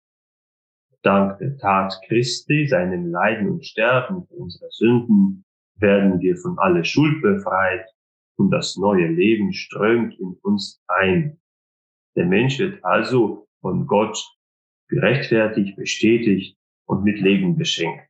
[1.02, 5.46] Dank der Tat Christi, seinem Leiden und Sterben für unsere Sünden,
[5.76, 7.86] werden wir von aller Schuld befreit
[8.38, 11.40] und das neue Leben strömt in uns ein.
[12.16, 14.18] Der Mensch wird also von Gott
[14.88, 18.08] gerechtfertigt, bestätigt und mit Leben beschenkt.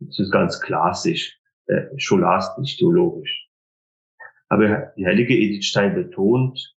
[0.00, 3.49] Das ist ganz klassisch, äh, scholastisch, theologisch.
[4.50, 6.76] Aber die heilige Edith Stein betont,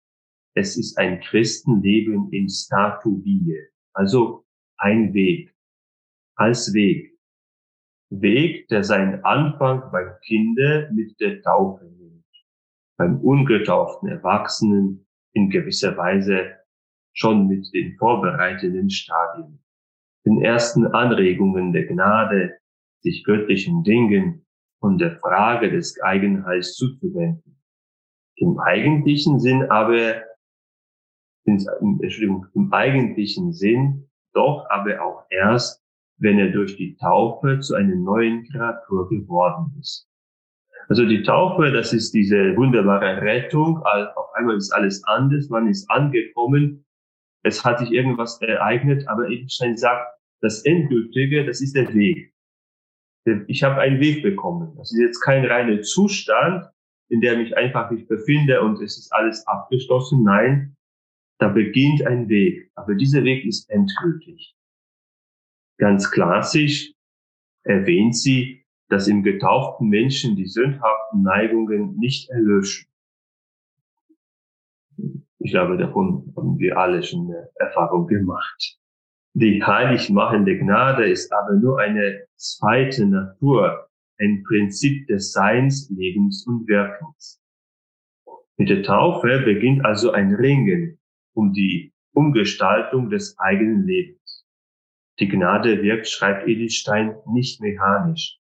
[0.55, 3.57] es ist ein Christenleben in statu vie,
[3.93, 4.45] also
[4.77, 5.51] ein Weg,
[6.36, 7.17] als Weg.
[8.12, 12.25] Weg, der seinen Anfang beim Kinde mit der Taufe nimmt,
[12.95, 16.57] beim ungetauften Erwachsenen in gewisser Weise
[17.13, 19.63] schon mit den vorbereitenden Stadien,
[20.27, 22.59] den ersten Anregungen der Gnade,
[23.01, 24.45] sich göttlichen Dingen
[24.79, 27.62] und der Frage des Eigenheils zuzuwenden.
[28.35, 30.21] Im eigentlichen Sinn aber,
[31.45, 35.83] Entschuldigung, im eigentlichen Sinn doch aber auch erst,
[36.17, 40.07] wenn er durch die Taufe zu einer neuen Kreatur geworden ist.
[40.89, 43.77] Also die Taufe, das ist diese wunderbare Rettung.
[43.77, 45.49] Auf einmal ist alles anders.
[45.49, 46.83] Man ist angekommen
[47.43, 52.33] es hat sich irgendwas ereignet, aber Edelstein sagt, das Endgültige, das ist der Weg.
[53.47, 54.75] Ich habe einen Weg bekommen.
[54.77, 56.65] Das ist jetzt kein reiner Zustand,
[57.13, 60.23] in der mich einfach nicht befinde und es ist alles abgeschlossen.
[60.23, 60.76] Nein,
[61.38, 62.71] da beginnt ein Weg.
[62.73, 64.56] Aber dieser Weg ist endgültig.
[65.78, 66.91] Ganz klassisch
[67.63, 72.89] erwähnt sie, dass im getauften Menschen die sündhaften Neigungen nicht erlöschen.
[75.38, 78.80] Ich glaube, davon haben wir alle schon eine Erfahrung gemacht.
[79.34, 83.88] Die heilig machende Gnade ist aber nur eine zweite Natur,
[84.19, 87.41] ein Prinzip des Seins, Lebens und Wirkens.
[88.58, 90.99] Mit der Taufe beginnt also ein Ringen
[91.34, 94.45] um die Umgestaltung des eigenen Lebens.
[95.19, 98.38] Die Gnade wirkt, schreibt Edelstein, nicht mechanisch.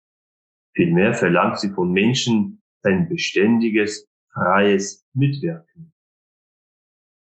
[0.76, 5.94] Vielmehr verlangt sie von Menschen sein beständiges, freies Mitwirken.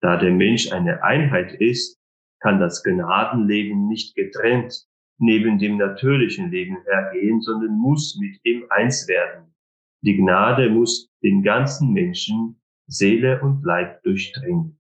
[0.02, 2.00] Da der Mensch eine Einheit ist,
[2.39, 4.88] kann das Gnadenleben nicht getrennt
[5.21, 9.53] neben dem natürlichen Leben hergehen, sondern muss mit ihm eins werden.
[10.01, 14.79] Die Gnade muss den ganzen Menschen, Seele und Leib durchdringen.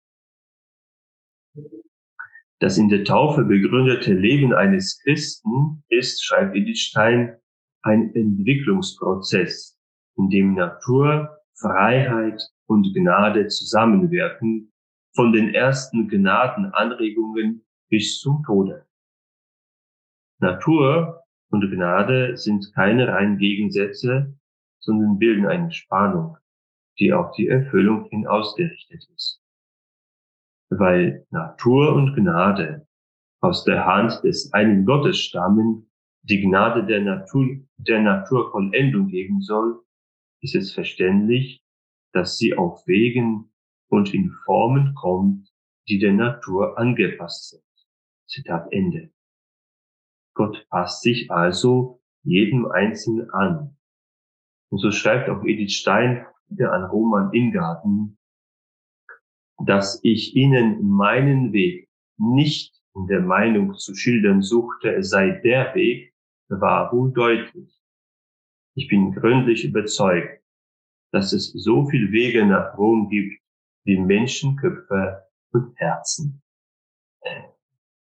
[2.59, 7.37] Das in der Taufe begründete Leben eines Christen ist, schreibt Edith Stein,
[7.83, 9.79] ein Entwicklungsprozess,
[10.17, 14.71] in dem Natur, Freiheit und Gnade zusammenwirken
[15.15, 18.85] von den ersten Gnadenanregungen bis zum Tode.
[20.41, 24.35] Natur und Gnade sind keine reinen Gegensätze,
[24.79, 26.35] sondern bilden eine Spannung,
[26.97, 29.39] die auf die Erfüllung hin ausgerichtet ist.
[30.69, 32.87] Weil Natur und Gnade
[33.41, 35.91] aus der Hand des einen Gottes stammen,
[36.23, 39.83] die Gnade der Natur, der Naturvollendung geben soll,
[40.41, 41.63] ist es verständlich,
[42.13, 43.51] dass sie auf Wegen
[43.89, 45.47] und in Formen kommt,
[45.87, 47.63] die der Natur angepasst sind.
[48.27, 49.11] Zitat Ende.
[50.41, 53.77] Gott passt sich also jedem Einzelnen an.
[54.71, 58.17] Und so schreibt auch Edith Stein wieder an Roman Ingarten,
[59.63, 66.11] dass ich ihnen meinen Weg nicht in der Meinung zu schildern suchte, sei der Weg,
[66.49, 67.79] war wohl deutlich.
[68.73, 70.43] Ich bin gründlich überzeugt,
[71.11, 73.39] dass es so viel Wege nach Rom gibt
[73.83, 76.41] wie Menschenköpfe und Herzen.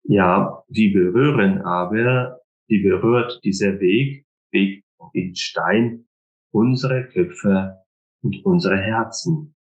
[0.09, 6.07] Ja, wie berühren aber, wie berührt dieser Weg, Weg in Stein,
[6.51, 7.77] unsere Köpfe
[8.23, 9.53] und unsere Herzen.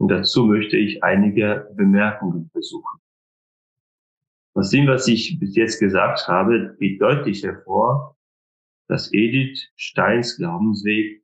[0.00, 2.98] Und dazu möchte ich einige Bemerkungen versuchen.
[4.54, 8.16] Aus dem, was ich bis jetzt gesagt habe, geht deutlich hervor,
[8.88, 11.22] dass Edith Steins Glaubensweg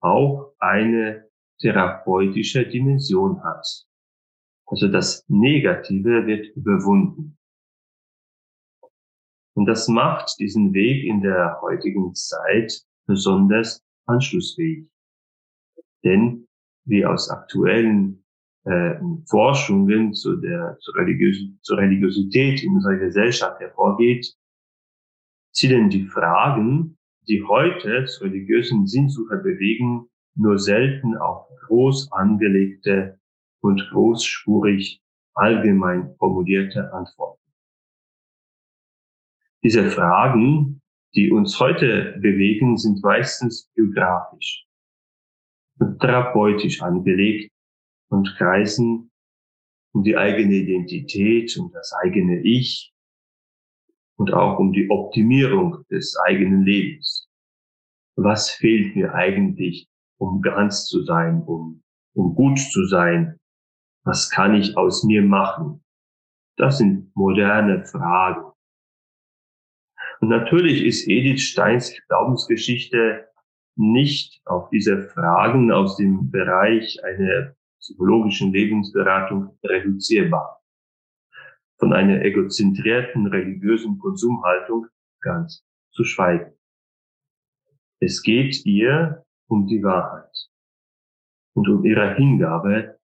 [0.00, 3.64] auch eine therapeutische Dimension hat.
[4.66, 7.38] Also das Negative wird überwunden.
[9.56, 14.86] Und das macht diesen Weg in der heutigen Zeit besonders anschlussfähig.
[16.04, 16.46] Denn
[16.84, 18.22] wie aus aktuellen
[18.64, 24.36] äh, Forschungen zu der, zur, Religios zur Religiosität in unserer Gesellschaft hervorgeht,
[25.52, 33.18] zielen die Fragen, die heute zu religiösen Sinnsuche bewegen, nur selten auf groß angelegte
[33.62, 35.00] und großspurig
[35.32, 37.45] allgemein formulierte Antworten.
[39.66, 40.80] Diese Fragen,
[41.16, 44.64] die uns heute bewegen, sind meistens biografisch
[45.80, 47.50] und therapeutisch angelegt
[48.08, 49.10] und kreisen
[49.92, 52.94] um die eigene Identität, um das eigene Ich
[54.16, 57.28] und auch um die Optimierung des eigenen Lebens.
[58.14, 59.88] Was fehlt mir eigentlich,
[60.20, 61.82] um ganz zu sein, um,
[62.14, 63.36] um gut zu sein?
[64.04, 65.82] Was kann ich aus mir machen?
[66.56, 68.52] Das sind moderne Fragen.
[70.20, 73.28] Und natürlich ist Edith Steins Glaubensgeschichte
[73.76, 80.62] nicht auf diese Fragen aus dem Bereich einer psychologischen Lebensberatung reduzierbar.
[81.78, 84.86] Von einer egozentrierten religiösen Konsumhaltung
[85.20, 86.52] ganz zu schweigen.
[88.00, 90.48] Es geht ihr um die Wahrheit
[91.54, 92.98] und um ihre Hingabe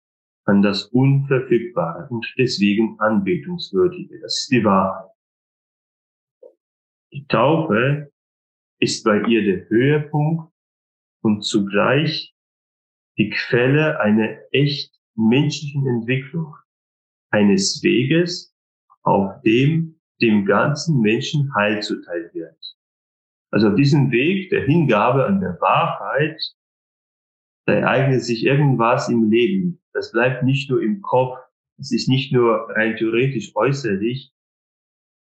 [0.46, 4.20] an das Unverfügbare und deswegen Anbetungswürdige.
[4.22, 5.09] Das ist die Wahrheit.
[7.12, 8.12] Die Taufe
[8.80, 10.54] ist bei ihr der Höhepunkt
[11.22, 12.36] und zugleich
[13.18, 16.56] die Quelle einer echt menschlichen Entwicklung,
[17.32, 18.56] eines Weges,
[19.04, 22.58] auf dem dem ganzen Menschen Heil zuteil wird.
[23.52, 26.40] Also auf diesem Weg der Hingabe an der Wahrheit,
[27.66, 29.82] da ereignet sich irgendwas im Leben.
[29.94, 31.38] Das bleibt nicht nur im Kopf,
[31.78, 34.32] es ist nicht nur rein theoretisch äußerlich.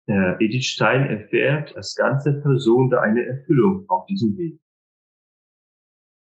[0.10, 4.60] Äh, Edith Stein erfährt als ganze Person da eine Erfüllung auf diesem Weg.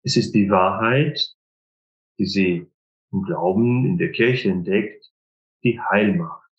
[0.03, 1.17] Es ist die Wahrheit,
[2.19, 2.69] die sie
[3.13, 5.09] im Glauben in der Kirche entdeckt,
[5.63, 6.51] die heil macht.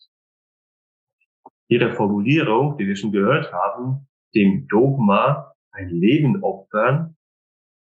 [1.93, 7.15] Formulierung, die wir schon gehört haben, dem Dogma ein Leben opfern,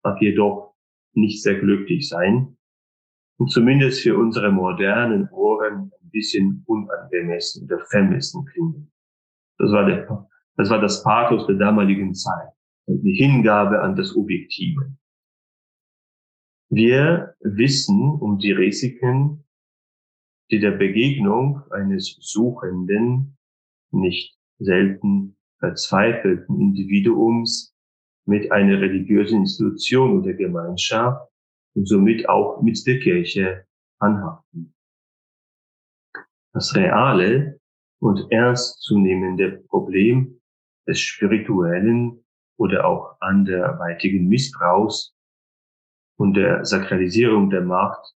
[0.03, 0.73] darf jedoch
[1.11, 2.57] nicht sehr glücklich sein
[3.37, 8.92] und zumindest für unsere modernen Ohren ein bisschen unangemessen oder vermessen klingen.
[9.57, 12.49] Das war, der, das war das Pathos der damaligen Zeit,
[12.87, 14.95] die Hingabe an das Objektive.
[16.69, 19.45] Wir wissen um die Risiken,
[20.49, 23.37] die der Begegnung eines Suchenden,
[23.91, 27.75] nicht selten verzweifelten Individuums
[28.25, 31.31] mit einer religiösen Institution oder Gemeinschaft
[31.75, 33.65] und somit auch mit der Kirche
[33.99, 34.73] anhaften.
[36.53, 37.59] Das reale
[38.03, 40.41] und ernstzunehmende Problem
[40.85, 42.21] des spirituellen
[42.57, 45.15] oder auch anderweitigen Missbrauchs
[46.17, 48.13] und der Sakralisierung der Macht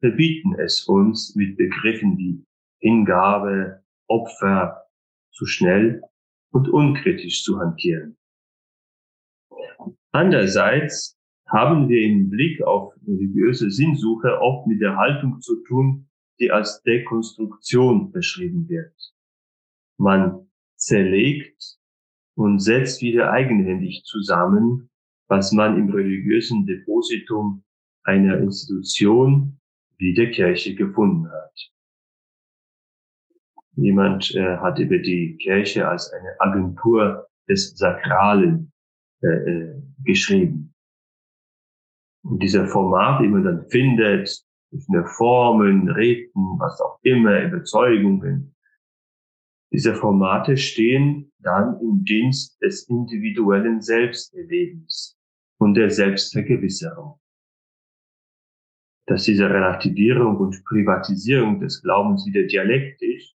[0.00, 2.44] verbieten es uns mit Begriffen wie
[2.80, 4.84] Hingabe, Opfer
[5.32, 6.02] zu schnell
[6.52, 8.18] und unkritisch zu hantieren.
[10.12, 11.18] Andererseits
[11.48, 16.82] haben wir im Blick auf religiöse Sinnsuche oft mit der Haltung zu tun, die als
[16.82, 18.92] Dekonstruktion beschrieben wird.
[20.00, 21.76] Man zerlegt
[22.34, 24.88] und setzt wieder eigenhändig zusammen,
[25.28, 27.62] was man im religiösen Depositum
[28.04, 29.60] einer Institution
[29.98, 31.70] wie der Kirche gefunden hat.
[33.76, 38.72] Jemand äh, hat über die Kirche als eine Agentur des Sakralen
[39.22, 40.74] äh, äh, geschrieben.
[42.22, 44.44] Und dieser Format, die man dann findet,
[44.88, 48.54] eine Formen, Reden, was auch immer, Überzeugungen,
[49.72, 55.16] diese Formate stehen dann im Dienst des individuellen Selbsterlebens
[55.58, 57.20] und der Selbstvergewisserung.
[59.06, 63.34] Dass diese Relativierung und Privatisierung des Glaubens wieder dialektisch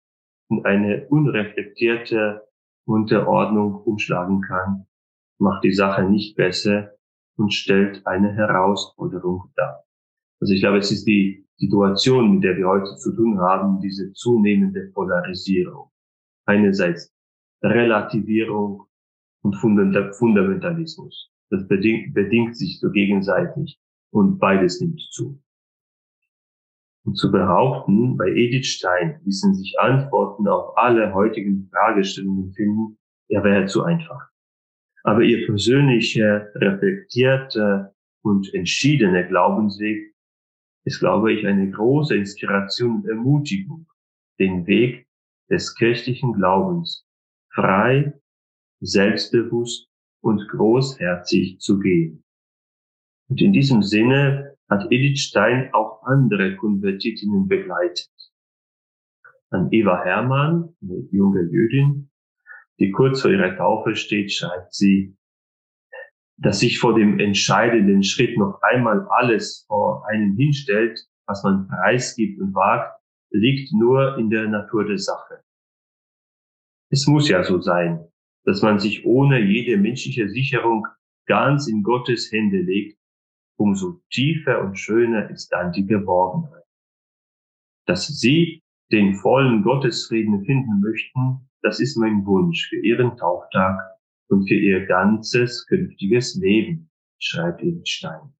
[0.51, 2.43] in eine unreflektierte
[2.87, 4.87] Unterordnung umschlagen kann,
[5.39, 6.93] macht die Sache nicht besser
[7.37, 9.85] und stellt eine Herausforderung dar.
[10.41, 14.12] Also ich glaube, es ist die Situation, mit der wir heute zu tun haben, diese
[14.12, 15.91] zunehmende Polarisierung.
[16.53, 17.11] Einerseits
[17.62, 18.86] Relativierung
[19.42, 21.30] und Fundamentalismus.
[21.48, 23.78] Das bedingt, bedingt sich so gegenseitig
[24.11, 25.42] und beides nimmt zu.
[27.05, 32.98] Und zu behaupten, bei Edith Stein ließen sich Antworten auf alle heutigen Fragestellungen finden,
[33.28, 34.28] ja, wäre zu einfach.
[35.05, 40.14] Aber ihr persönlicher, reflektierter und entschiedener Glaubensweg
[40.84, 43.86] ist, glaube ich, eine große Inspiration und Ermutigung,
[44.38, 45.09] den Weg
[45.51, 47.07] des kirchlichen Glaubens
[47.53, 48.12] frei,
[48.80, 49.88] selbstbewusst
[50.22, 52.24] und großherzig zu gehen.
[53.28, 58.11] Und in diesem Sinne hat Edith Stein auch andere Konvertitinnen begleitet.
[59.51, 62.11] An Eva Hermann, eine junge Jüdin,
[62.78, 65.14] die kurz vor ihrer Taufe steht, schreibt sie,
[66.38, 72.40] dass sich vor dem entscheidenden Schritt noch einmal alles vor einen hinstellt, was man preisgibt
[72.40, 73.01] und wagt,
[73.33, 75.43] liegt nur in der Natur der Sache.
[76.91, 78.07] Es muss ja so sein,
[78.45, 80.87] dass man sich ohne jede menschliche Sicherung
[81.26, 82.99] ganz in Gottes Hände legt,
[83.57, 86.64] umso tiefer und schöner ist dann die Geborgenheit.
[87.87, 93.80] Dass Sie den vollen Gottesfrieden finden möchten, das ist mein Wunsch für Ihren Tauftag
[94.28, 98.35] und für Ihr ganzes künftiges Leben, schreibt Edelstein.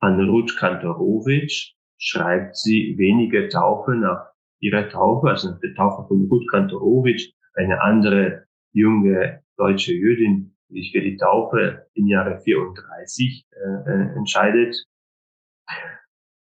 [0.00, 4.30] An Ruth Kantorowitsch schreibt sie wenige Taufe nach
[4.60, 10.80] ihrer Taufe, also nach der Taufe von Ruth Kantorowitsch, eine andere junge deutsche Jüdin, die
[10.80, 14.76] sich für die Taufe im Jahre 34 äh, äh, entscheidet.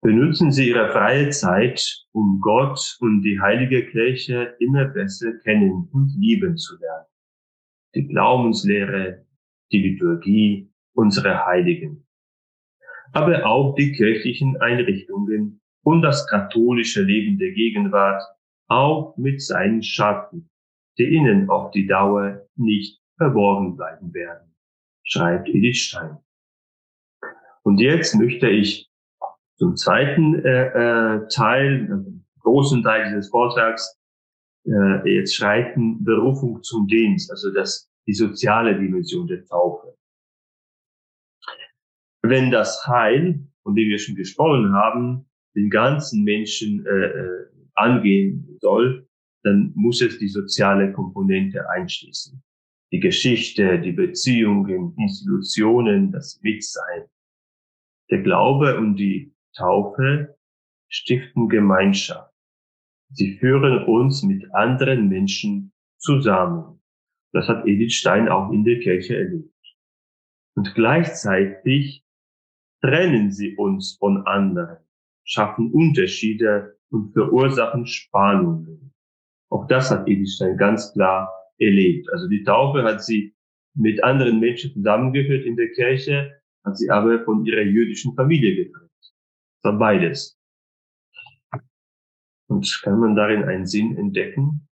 [0.03, 6.11] Benutzen Sie Ihre freie Zeit, um Gott und die heilige Kirche immer besser kennen und
[6.17, 7.05] lieben zu lernen.
[7.93, 9.25] Die Glaubenslehre,
[9.71, 12.07] die Liturgie, unsere Heiligen.
[13.13, 18.21] Aber auch die kirchlichen Einrichtungen und das katholische Leben der Gegenwart,
[18.67, 20.49] auch mit seinen Schatten,
[20.97, 24.55] die ihnen auf die Dauer nicht verborgen bleiben werden,
[25.03, 26.17] schreibt Edith Stein.
[27.63, 28.89] Und jetzt möchte ich
[29.57, 33.99] zum zweiten äh, äh, Teil, also großen Teil dieses Vortrags,
[34.65, 39.95] äh, jetzt schreiten Berufung zum Dienst, also das, die soziale Dimension der Taufe.
[42.31, 48.57] Wenn das Heil, von dem wir schon gesprochen haben, den ganzen Menschen äh, äh angehen
[48.61, 49.05] soll,
[49.43, 52.41] dann muss es die soziale Komponente einschließen.
[52.93, 57.03] Die Geschichte, die Beziehungen, Institutionen, das Mitsein.
[58.09, 60.37] Der Glaube und die Taufe
[60.87, 62.31] stiften Gemeinschaft.
[63.09, 66.81] Sie führen uns mit anderen Menschen zusammen.
[67.33, 69.53] Das hat Edith Stein auch in der Kirche erlebt.
[70.55, 72.05] Und gleichzeitig
[72.81, 74.77] trennen sie uns von anderen,
[75.23, 78.93] schaffen Unterschiede und verursachen Spannungen.
[79.49, 82.07] Auch das hat Edith Stein ganz klar erlebt.
[82.11, 83.35] Also die Taufe hat sie
[83.75, 88.91] mit anderen Menschen zusammengeführt in der Kirche, hat sie aber von ihrer jüdischen Familie getrennt.
[89.61, 90.37] Das war beides.
[92.47, 94.67] Und kann man darin einen Sinn entdecken?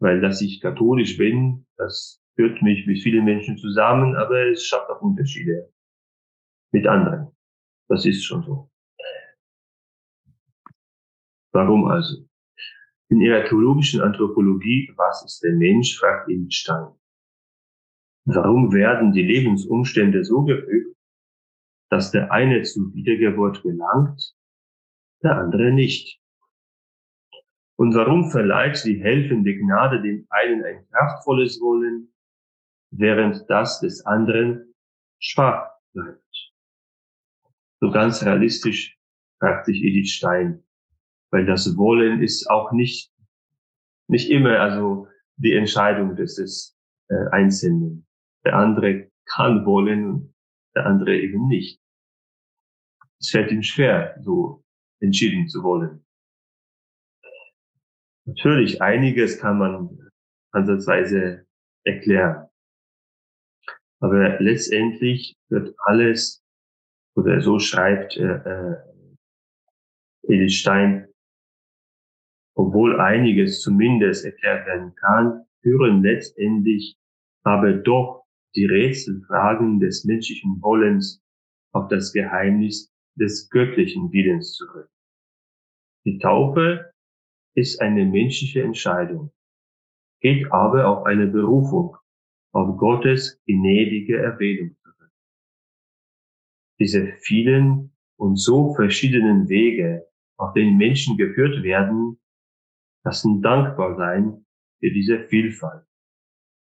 [0.00, 4.88] Weil, dass ich katholisch bin, das führt mich mit vielen Menschen zusammen, aber es schafft
[4.90, 5.72] auch Unterschiede
[6.72, 7.28] mit anderen.
[7.88, 8.70] Das ist schon so.
[11.52, 12.26] Warum also?
[13.10, 16.94] In ihrer theologischen Anthropologie, was ist der Mensch, fragt Stein.
[18.24, 20.96] Warum werden die Lebensumstände so gefügt,
[21.90, 24.34] dass der eine zur Wiedergeburt gelangt,
[25.22, 26.20] der andere nicht?
[27.76, 32.11] Und warum verleiht die helfende Gnade dem einen ein kraftvolles Wollen,
[32.92, 34.74] während das des anderen
[35.18, 36.52] schwach bleibt?
[37.80, 38.96] So ganz realistisch
[39.40, 40.62] fragt sich Edith Stein,
[41.32, 43.12] weil das Wollen ist auch nicht,
[44.08, 46.76] nicht immer also die Entscheidung des,
[47.08, 48.06] äh, Einzelnen.
[48.44, 50.32] Der andere kann wollen
[50.74, 51.80] der andere eben nicht.
[53.20, 54.64] Es fällt ihm schwer, so
[55.00, 56.04] entschieden zu wollen.
[58.24, 60.10] Natürlich, einiges kann man
[60.52, 61.46] ansatzweise
[61.84, 62.48] erklären.
[64.02, 66.42] Aber letztendlich wird alles,
[67.14, 68.76] oder so schreibt äh, äh,
[70.24, 71.06] Edith Stein,
[72.56, 76.96] obwohl einiges zumindest erklärt werden kann, führen letztendlich
[77.44, 78.24] aber doch
[78.56, 81.22] die Rätselfragen des menschlichen Wollens
[81.72, 84.90] auf das Geheimnis des göttlichen Willens zurück.
[86.04, 86.92] Die Taufe
[87.54, 89.30] ist eine menschliche Entscheidung,
[90.20, 91.96] geht aber auf eine Berufung,
[92.52, 95.10] auf Gottes gnädige Erwählung zurück.
[96.78, 102.20] Diese vielen und so verschiedenen Wege, auf denen Menschen geführt werden,
[103.04, 104.44] lassen dankbar sein
[104.80, 105.84] für diese Vielfalt,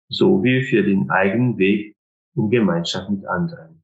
[0.09, 1.95] sowie für den eigenen Weg
[2.35, 3.83] in Gemeinschaft mit anderen.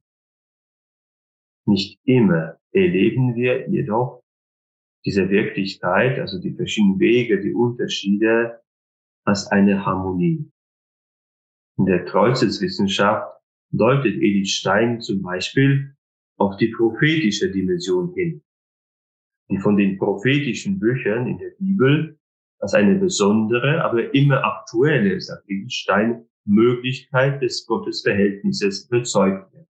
[1.66, 4.22] Nicht immer erleben wir jedoch
[5.04, 8.62] diese Wirklichkeit, also die verschiedenen Wege, die Unterschiede,
[9.24, 10.50] als eine Harmonie.
[11.78, 15.94] In der Kreuzeswissenschaft deutet Edith Stein zum Beispiel
[16.36, 18.42] auf die prophetische Dimension hin,
[19.48, 22.18] die von den prophetischen Büchern in der Bibel
[22.58, 29.68] als eine besondere, aber immer aktuelle, sagt Edith Stein, Möglichkeit des Gottesverhältnisses bezeugt wird.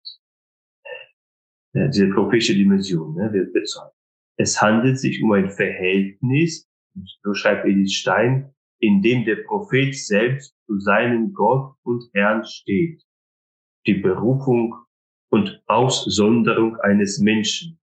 [1.93, 3.95] Diese prophetische Dimension ne, wird bezeugt.
[4.39, 6.67] Es handelt sich um ein Verhältnis,
[7.23, 13.03] so schreibt Edith Stein, in dem der Prophet selbst zu seinem Gott und Herrn steht.
[13.87, 14.75] Die Berufung
[15.31, 17.81] und Aussonderung eines Menschen,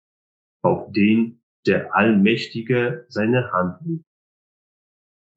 [0.63, 4.05] auf den der Allmächtige seine Hand legt.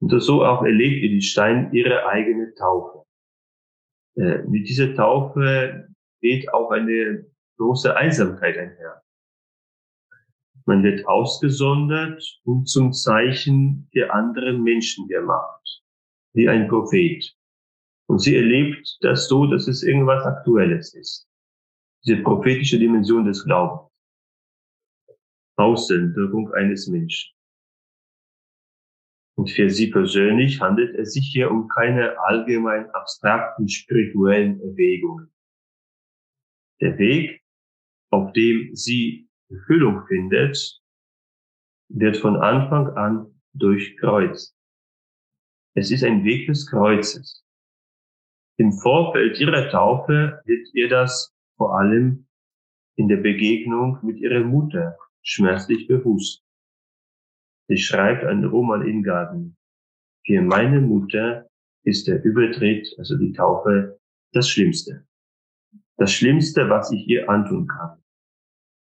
[0.01, 3.05] Und so auch erlebt Edith Stein ihre eigene Taufe.
[4.17, 5.89] Äh, mit dieser Taufe
[6.21, 7.27] geht auch eine
[7.57, 9.03] große Einsamkeit einher.
[10.65, 15.82] Man wird ausgesondert und zum Zeichen der anderen Menschen gemacht,
[16.35, 17.35] wie ein Prophet.
[18.09, 21.29] Und sie erlebt das so, dass es irgendwas Aktuelles ist.
[22.05, 23.91] Diese prophetische Dimension des Glaubens.
[25.57, 27.33] Aussenderung eines Menschen.
[29.37, 35.33] Und für sie persönlich handelt es sich hier um keine allgemein abstrakten spirituellen Erwägungen.
[36.81, 37.43] Der Weg,
[38.11, 40.81] auf dem sie Erfüllung findet,
[41.89, 44.57] wird von Anfang an durchkreuzt.
[45.75, 47.43] Es ist ein Weg des Kreuzes.
[48.59, 52.27] Im Vorfeld ihrer Taufe wird ihr das vor allem
[52.97, 56.45] in der Begegnung mit ihrer Mutter schmerzlich bewusst.
[57.69, 59.57] Sie schreibt an Roman Ingarten,
[60.27, 61.49] für meine Mutter
[61.85, 63.99] ist der Übertritt, also die Taufe,
[64.33, 65.07] das Schlimmste.
[65.97, 68.03] Das Schlimmste, was ich ihr antun kann.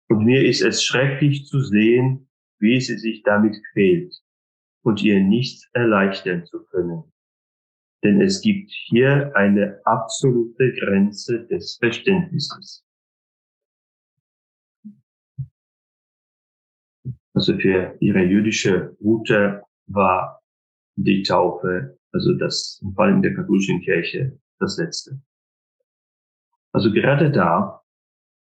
[0.09, 4.13] Und mir ist es schrecklich zu sehen, wie sie sich damit quält
[4.87, 7.03] und ihr nichts erleichtern zu können.
[8.05, 12.85] Denn es gibt hier eine absolute Grenze des Verständnisses.
[17.33, 20.41] Also für ihre jüdische Mutter war
[20.95, 25.21] die Taufe, also das, vor allem in der katholischen Kirche, das Letzte.
[26.71, 27.81] Also gerade da,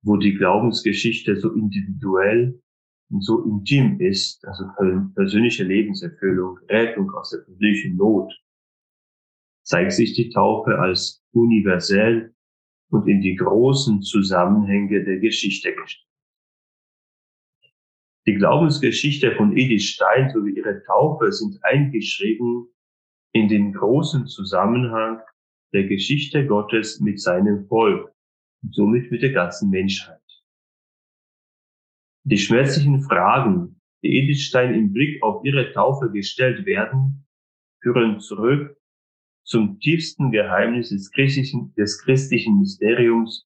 [0.03, 2.61] wo die Glaubensgeschichte so individuell
[3.23, 4.65] so intim ist, also
[5.15, 8.33] persönliche Lebenserfüllung, Rettung aus der persönlichen Not,
[9.62, 12.35] zeigt sich die Taufe als universell
[12.91, 16.05] und in die großen Zusammenhänge der Geschichte gestellt.
[18.27, 22.69] Die Glaubensgeschichte von Edith Stein sowie ihre Taufe sind eingeschrieben
[23.33, 25.21] in den großen Zusammenhang
[25.75, 28.11] der Geschichte Gottes mit seinem Volk
[28.62, 30.24] und somit mit der ganzen Menschheit.
[32.27, 37.27] Die schmerzlichen Fragen, die Edith Stein im Blick auf ihre Taufe gestellt werden,
[37.83, 38.79] führen zurück
[39.45, 43.47] zum tiefsten Geheimnis des christlichen, des christlichen Mysteriums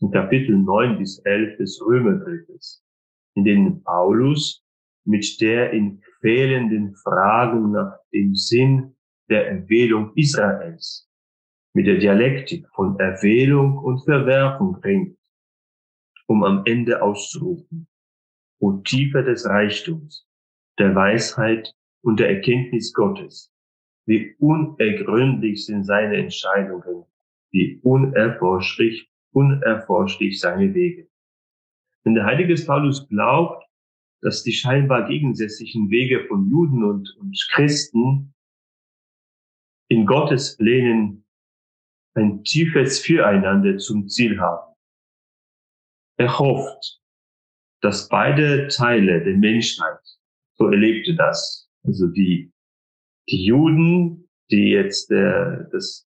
[0.00, 2.84] in Kapitel 9 bis 11 des Römerbriefes,
[3.36, 4.64] in denen Paulus
[5.04, 8.96] mit der in quälenden Fragen nach dem Sinn
[9.28, 11.08] der Erwählung Israels
[11.74, 15.16] mit der Dialektik von Erwählung und Verwerfung ringt,
[16.26, 17.86] um am Ende auszurufen,
[18.60, 20.26] O Tiefe des Reichtums,
[20.78, 23.50] der Weisheit und der Erkenntnis Gottes,
[24.06, 27.04] wie unergründlich sind seine Entscheidungen,
[27.52, 31.08] wie unerforschlich, unerforschlich seine Wege.
[32.04, 33.64] Denn der heilige Paulus glaubt,
[34.20, 38.34] dass die scheinbar gegensätzlichen Wege von Juden und, und Christen
[39.88, 41.24] in Gottes Plänen
[42.14, 44.74] ein tiefes Füreinander zum Ziel haben.
[46.18, 46.99] Er hofft,
[47.80, 50.00] dass beide Teile der Menschheit,
[50.54, 52.52] so erlebte das, also die,
[53.28, 56.06] die Juden, die jetzt äh, das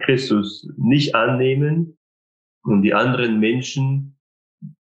[0.00, 1.98] Christus nicht annehmen
[2.62, 4.18] und die anderen Menschen,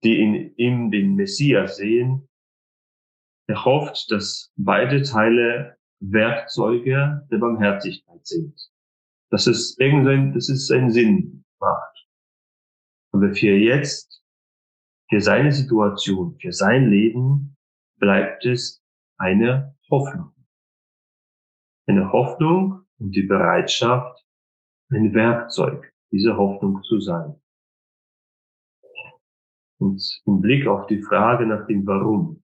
[0.03, 2.27] die in ihm den Messias sehen,
[3.47, 8.55] er hofft, dass beide Teile Werkzeuge der Barmherzigkeit sind.
[9.31, 12.07] Dass es irgendein, dass es einen Sinn macht.
[13.11, 14.23] Aber für jetzt,
[15.09, 17.57] für seine Situation, für sein Leben
[17.97, 18.83] bleibt es
[19.17, 20.33] eine Hoffnung.
[21.87, 24.23] Eine Hoffnung und die Bereitschaft,
[24.91, 27.35] ein Werkzeug dieser Hoffnung zu sein.
[29.79, 32.43] Und im Blick auf die Frage nach dem Warum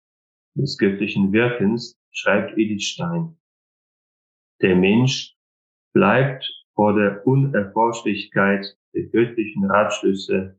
[0.54, 3.36] des göttlichen Wirkens schreibt Edith Stein,
[4.60, 5.36] der Mensch
[5.92, 6.44] bleibt
[6.74, 10.57] vor der Unerforschlichkeit der göttlichen Ratschlüsse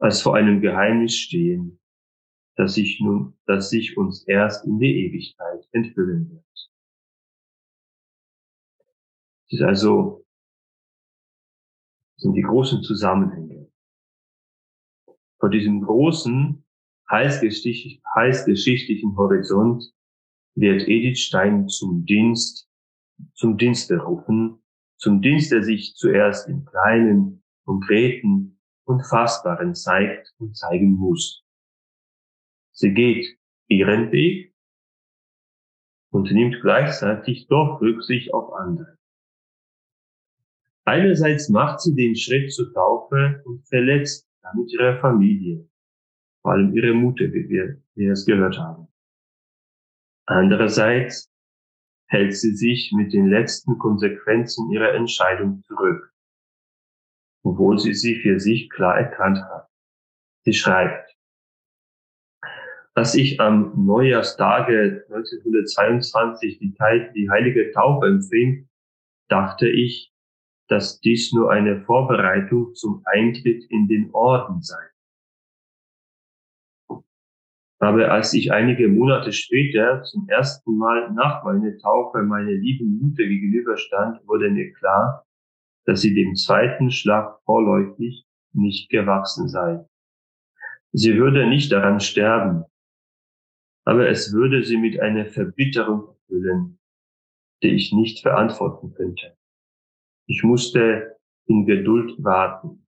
[0.00, 1.78] als vor einem Geheimnis stehen,
[2.56, 6.44] das sich nun, das sich uns erst in der Ewigkeit enthüllen wird.
[9.46, 10.26] Es ist also,
[12.16, 13.70] sind die großen Zusammenhänge.
[15.38, 16.64] Vor diesem großen,
[17.10, 19.94] heißgeschichtlichen Horizont
[20.54, 22.70] wird Edith Stein zum Dienst
[23.34, 24.62] zum Dienst berufen,
[24.96, 28.59] zum Dienst, der sich zuerst im Kleinen, Konkreten
[28.90, 31.44] und Fassbaren zeigt und zeigen muss.
[32.72, 33.38] Sie geht
[33.68, 34.52] ihren Weg
[36.12, 38.98] und nimmt gleichzeitig doch Rücksicht auf andere.
[40.84, 45.68] Einerseits macht sie den Schritt zur Taufe und verletzt damit ihre Familie,
[46.42, 48.88] vor allem ihre Mutter, wie wir, wie wir es gehört haben.
[50.26, 51.30] Andererseits
[52.06, 56.09] hält sie sich mit den letzten Konsequenzen ihrer Entscheidung zurück,
[57.42, 59.68] obwohl sie sie für sich klar erkannt hat.
[60.44, 61.16] Sie schreibt,
[62.94, 66.74] als ich am Neujahrstage 1922 die,
[67.14, 68.68] die heilige Taufe empfing,
[69.28, 70.12] dachte ich,
[70.68, 74.82] dass dies nur eine Vorbereitung zum Eintritt in den Orden sei.
[77.82, 83.24] Aber als ich einige Monate später zum ersten Mal nach meiner Taufe meiner lieben Mutter
[83.24, 85.24] gegenüberstand, wurde mir klar,
[85.84, 89.84] dass sie dem zweiten Schlag vorläufig nicht gewachsen sei.
[90.92, 92.64] Sie würde nicht daran sterben,
[93.84, 96.78] aber es würde sie mit einer Verbitterung erfüllen,
[97.62, 99.36] die ich nicht verantworten könnte.
[100.26, 101.16] Ich musste
[101.46, 102.86] in Geduld warten.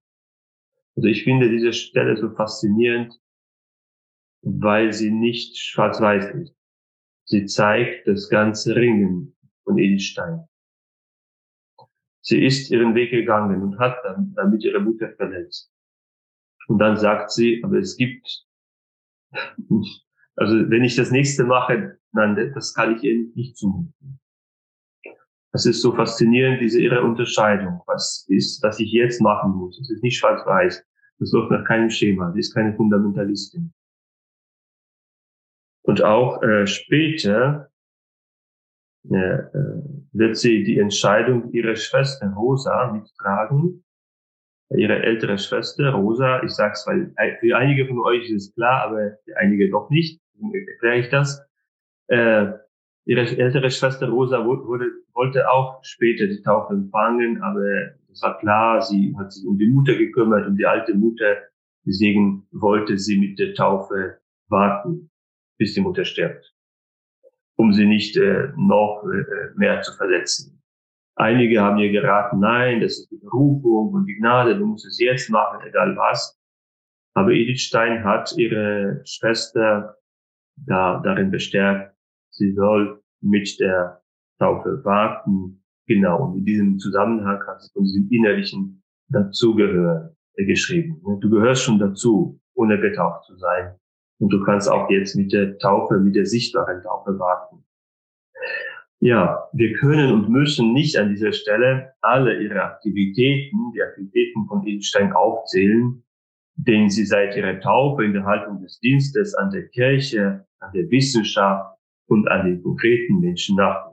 [0.97, 3.18] Also ich finde diese Stelle so faszinierend,
[4.43, 6.55] weil sie nicht schwarz-weiß ist.
[7.24, 10.45] Sie zeigt das ganze Ringen von Edelstein.
[12.22, 15.72] Sie ist ihren Weg gegangen und hat dann damit ihre Mutter verletzt.
[16.68, 18.46] Und dann sagt sie, aber es gibt,
[20.36, 24.20] also wenn ich das nächste mache, dann das kann ich ihr nicht zumuten.
[25.50, 27.82] Das ist so faszinierend, diese ihre Unterscheidung.
[27.86, 29.78] Was ist, was ich jetzt machen muss?
[29.80, 30.84] Es ist nicht schwarz-weiß.
[31.18, 32.32] Das läuft nach keinem Schema.
[32.32, 33.72] Sie ist keine Fundamentalistin.
[35.82, 37.71] Und auch äh, später äh, äh,
[39.05, 43.84] wird sie die Entscheidung ihrer Schwester Rosa mittragen.
[44.74, 49.18] Ihre ältere Schwester Rosa, ich sag's, weil für einige von euch ist es klar, aber
[49.24, 51.44] für einige doch nicht, erkläre ich das.
[52.09, 52.53] Äh,
[53.05, 58.80] ihre ältere Schwester Rosa wurde, wollte auch später die Taufe empfangen, aber es war klar,
[58.80, 61.36] sie hat sich um die Mutter gekümmert, um die alte Mutter.
[61.84, 65.11] Deswegen wollte sie mit der Taufe warten
[65.62, 66.53] bis die Mutter stirbt,
[67.62, 70.60] um sie nicht äh, noch äh, mehr zu verletzen.
[71.14, 74.98] Einige haben ihr geraten, nein, das ist die Berufung und die Gnade, du musst es
[74.98, 76.36] jetzt machen, egal was.
[77.14, 79.96] Aber Edith Stein hat ihre Schwester
[80.56, 81.94] da, darin bestärkt,
[82.30, 84.02] sie soll mit der
[84.40, 85.62] Taufe warten.
[85.86, 91.00] Genau, und in diesem Zusammenhang hat sie von diesem innerlichen Dazugehören geschrieben.
[91.20, 93.76] Du gehörst schon dazu, ohne getauft zu sein.
[94.22, 97.64] Und du kannst auch jetzt mit der Taufe, mit der sichtbaren Taufe warten.
[99.00, 104.64] Ja, wir können und müssen nicht an dieser Stelle alle ihre Aktivitäten, die Aktivitäten von
[104.64, 106.04] Edelstein aufzählen,
[106.54, 110.88] denen sie seit ihrer Taufe in der Haltung des Dienstes an der Kirche, an der
[110.88, 113.90] Wissenschaft und an den konkreten Menschen nach.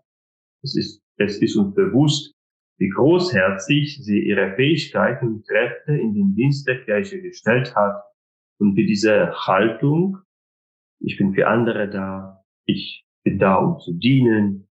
[0.62, 2.36] Es ist, es ist uns bewusst,
[2.78, 8.04] wie großherzig sie ihre Fähigkeiten und Kräfte in den Dienst der Kirche gestellt hat
[8.60, 10.20] und wie diese Haltung,
[11.00, 14.68] ich bin für andere da, ich bin da, um zu dienen,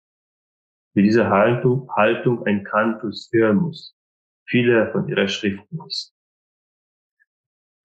[0.96, 3.96] wie diese Haltung, Haltung ein Cantus firmus,
[4.48, 6.16] viele von ihrer Schriften ist.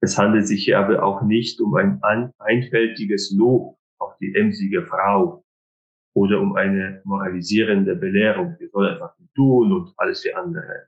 [0.02, 2.00] Es handelt sich hier aber auch nicht um ein
[2.38, 5.44] einfältiges Lob auf die emsige Frau
[6.14, 8.56] oder um eine moralisierende Belehrung.
[8.58, 10.86] Wir sollen einfach tun und alles wie andere.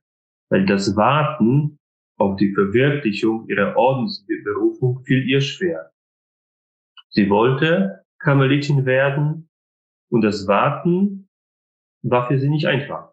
[0.50, 1.78] Weil das Warten
[2.18, 5.92] auf die Verwirklichung ihrer Ordensberufung fiel ihr schwer.
[7.10, 9.50] Sie wollte Karmelitin werden
[10.10, 11.28] und das Warten
[12.02, 13.12] war für sie nicht einfach.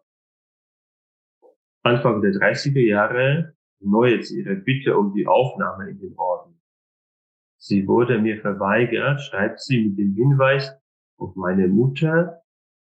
[1.83, 6.59] Anfang der 30er Jahre erneuert sie ihre Bitte um die Aufnahme in den Orden.
[7.57, 10.77] Sie wurde mir verweigert, schreibt sie mit dem Hinweis
[11.17, 12.41] auf meine Mutter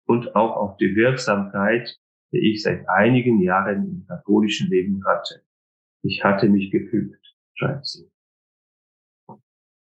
[0.05, 1.99] und auch auf die Wirksamkeit,
[2.31, 5.43] die ich seit einigen Jahren im katholischen Leben hatte.
[6.03, 7.25] Ich hatte mich gefügt,
[7.55, 8.11] schreibt sie.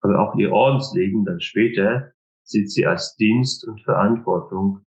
[0.02, 2.14] Aber auch ihr Ordensleben dann später
[2.44, 4.86] sieht sie als Dienst und Verantwortung,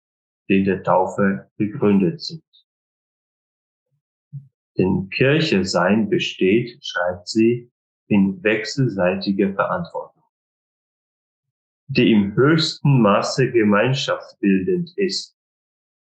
[0.48, 2.44] die in der Taufe begründet sind.
[4.76, 7.70] Denn Kirche sein besteht, schreibt sie,
[8.08, 10.24] in wechselseitiger Verantwortung,
[11.86, 15.34] die im höchsten Maße gemeinschaftsbildend ist,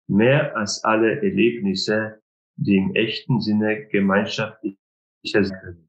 [0.06, 2.22] mehr als alle Erlebnisse,
[2.56, 4.78] die im echten Sinne gemeinschaftlich
[5.22, 5.88] sind.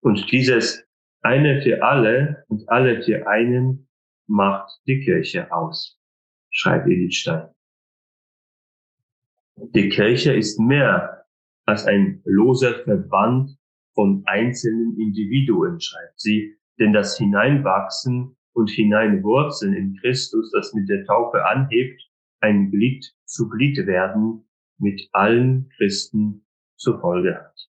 [0.00, 0.86] Und dieses
[1.22, 3.88] eine für alle und alle für einen
[4.26, 5.98] macht die Kirche aus,
[6.50, 7.48] schreibt Edith Stein.
[9.56, 11.26] Die Kirche ist mehr
[11.66, 13.58] als ein loser Verband
[13.94, 21.04] von einzelnen Individuen, schreibt sie, denn das Hineinwachsen und Hineinwurzeln in Christus, das mit der
[21.04, 22.00] Taufe anhebt,
[22.40, 24.48] ein Glied zu Glied werden,
[24.78, 27.68] mit allen Christen zur Folge hat.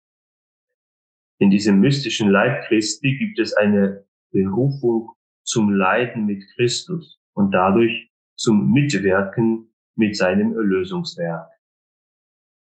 [1.39, 8.11] In diesem mystischen Leib Christi gibt es eine Berufung zum Leiden mit Christus und dadurch
[8.35, 11.49] zum Mitwirken mit seinem Erlösungswerk.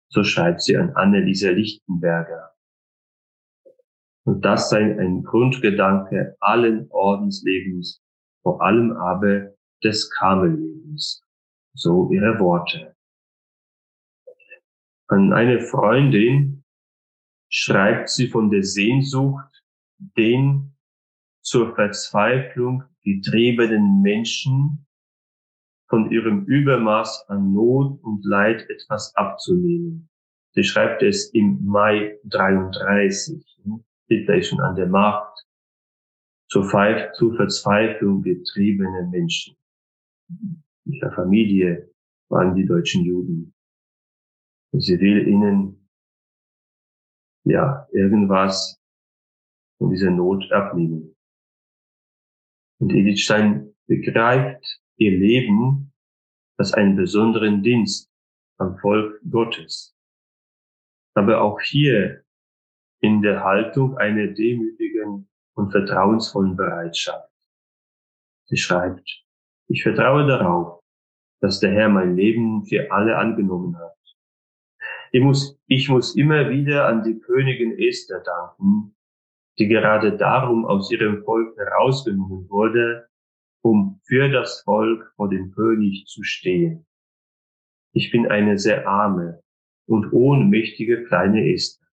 [0.09, 2.53] So schreibt sie an Anneliese Lichtenberger.
[4.25, 8.03] Und das sei ein Grundgedanke allen Ordenslebens,
[8.43, 9.53] vor allem aber
[9.84, 11.23] des Karmellebens.
[11.73, 12.95] So ihre Worte.
[15.07, 16.63] An eine Freundin
[17.50, 19.64] schreibt sie von der Sehnsucht,
[20.18, 20.76] den
[21.41, 24.86] zur Verzweiflung getriebenen Menschen
[25.89, 30.10] von ihrem Übermaß an Not und Leid etwas abzunehmen.
[30.52, 33.45] Sie schreibt es im Mai 33.
[34.08, 35.45] Hitler ist schon an der Macht.
[36.50, 39.56] Zur, Verzweiflung getriebene Menschen.
[40.30, 41.91] In ihrer Familie
[42.30, 43.54] waren die deutschen Juden.
[44.74, 45.76] Sie will ihnen,
[47.50, 48.80] ja, irgendwas
[49.78, 51.16] von dieser Not abnehmen.
[52.80, 55.93] Und Edith Stein begreift ihr Leben
[56.58, 58.12] als einen besonderen Dienst
[58.58, 59.95] am Volk Gottes.
[61.16, 62.24] Aber auch hier
[63.02, 67.30] in der Haltung einer demütigen und vertrauensvollen Bereitschaft.
[68.45, 69.26] Sie schreibt,
[69.68, 70.82] ich vertraue darauf,
[71.41, 73.97] dass der Herr mein Leben für alle angenommen hat.
[75.18, 78.95] Ich muss, ich muss immer wieder an die Königin Esther danken,
[79.57, 83.07] die gerade darum aus ihrem Volk herausgenommen wurde,
[83.63, 86.86] um für das Volk vor dem König zu stehen.
[87.93, 89.41] Ich bin eine sehr arme
[89.88, 91.88] und ohnmächtige kleine Esther.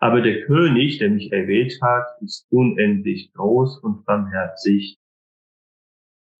[0.00, 4.98] Aber der König, der mich erwählt hat, ist unendlich groß und barmherzig.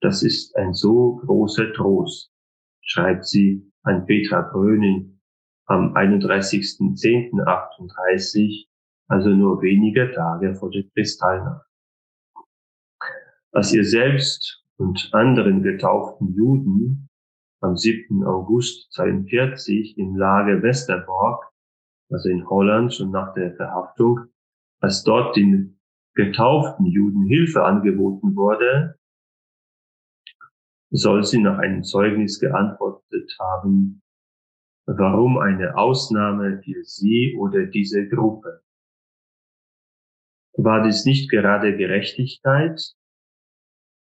[0.00, 2.32] Das ist ein so großer Trost,
[2.80, 5.15] schreibt sie an Petra Bröning
[5.66, 8.66] am 31.10.38,
[9.08, 11.66] also nur wenige Tage vor der Kristallnacht
[13.56, 17.08] als ihr selbst und anderen getauften Juden
[17.62, 18.22] am 7.
[18.22, 21.42] August 42 im Lager Westerbork,
[22.10, 24.26] also in Holland schon nach der Verhaftung,
[24.80, 25.80] als dort den
[26.14, 28.98] getauften Juden Hilfe angeboten wurde,
[30.90, 34.02] soll sie nach einem Zeugnis geantwortet haben,
[34.86, 38.60] warum eine Ausnahme für sie oder diese Gruppe?
[40.54, 42.80] War dies nicht gerade Gerechtigkeit,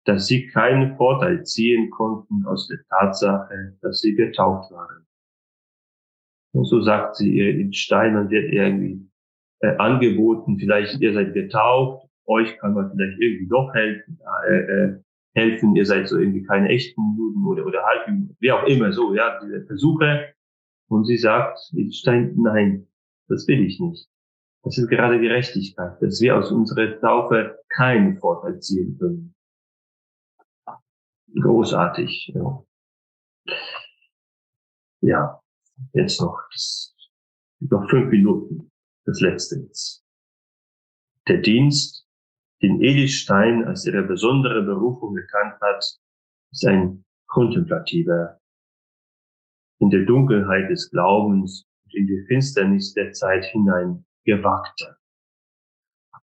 [0.04, 5.06] dass sie keinen Vorteil ziehen konnten aus der Tatsache, dass sie getauft waren.
[6.52, 9.08] Und so sagt sie ihr in Stein und wird irgendwie
[9.60, 14.18] äh, angeboten, vielleicht ihr seid getauft, euch kann man vielleicht irgendwie doch helfen,
[14.48, 15.00] äh, äh,
[15.34, 18.06] helfen, ihr seid so irgendwie keine echten Juden oder, oder halb,
[18.38, 20.32] wie auch immer so, ja, diese Versuche.
[20.88, 22.86] Und sie sagt, in Stein, nein,
[23.28, 24.08] das will ich nicht.
[24.62, 29.34] Das ist gerade Gerechtigkeit, dass wir aus unserer Taufe keinen Vorteil ziehen können
[31.40, 32.32] großartig.
[32.34, 32.64] Ja,
[35.00, 35.40] ja
[35.92, 36.94] jetzt noch, das,
[37.60, 38.70] noch fünf Minuten,
[39.04, 40.04] das letzte jetzt.
[41.28, 42.06] Der Dienst
[42.62, 45.84] den Edith Stein als ihre besondere Berufung erkannt hat,
[46.50, 48.40] ist ein kontemplativer,
[49.84, 54.96] in der Dunkelheit des Glaubens und in die Finsternis der Zeit hinein gewagter.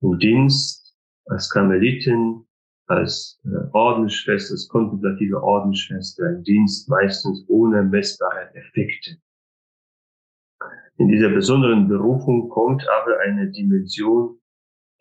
[0.02, 2.46] Im Dienst als Karmelitin,
[2.88, 9.18] als äh, Ordensschwester, als kontemplative Ordensschwester, im Dienst meistens ohne messbare Effekte.
[10.98, 14.40] In dieser besonderen Berufung kommt aber eine Dimension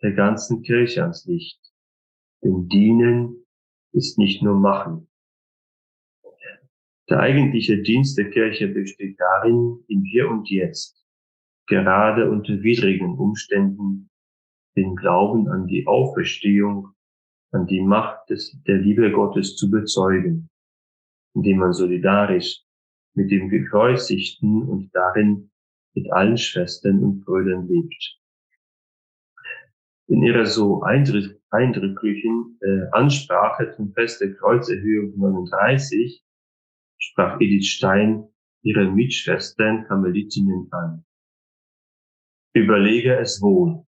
[0.01, 1.59] der ganzen Kirche ans Licht.
[2.43, 3.45] Denn Dienen
[3.93, 5.08] ist nicht nur Machen.
[7.09, 11.03] Der eigentliche Dienst der Kirche besteht darin, im Hier und Jetzt,
[11.65, 14.11] gerade unter widrigen Umständen,
[14.75, 16.89] den Glauben an die Auferstehung,
[17.51, 20.51] an die Macht des, der Liebe Gottes zu bezeugen,
[21.33, 22.61] indem man solidarisch
[23.15, 25.49] mit dem Gekreuzigten und darin
[25.95, 28.19] mit allen Schwestern und Brüdern lebt.
[30.07, 36.23] In ihrer so eindrücklichen äh, Ansprache zum Fest der Kreuzerhöhung 39
[36.99, 38.27] sprach Edith Stein
[38.61, 41.05] ihre Mitschwestern Karmelitinnen an.
[42.53, 43.85] Überlege es wohl.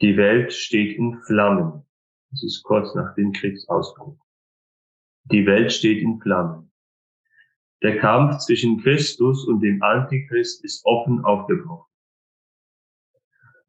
[0.00, 1.86] Die Welt steht in Flammen.
[2.30, 4.18] Das ist kurz nach dem Kriegsausbruch.
[5.24, 6.72] Die Welt steht in Flammen.
[7.82, 11.90] Der Kampf zwischen Christus und dem Antichrist ist offen aufgebrochen.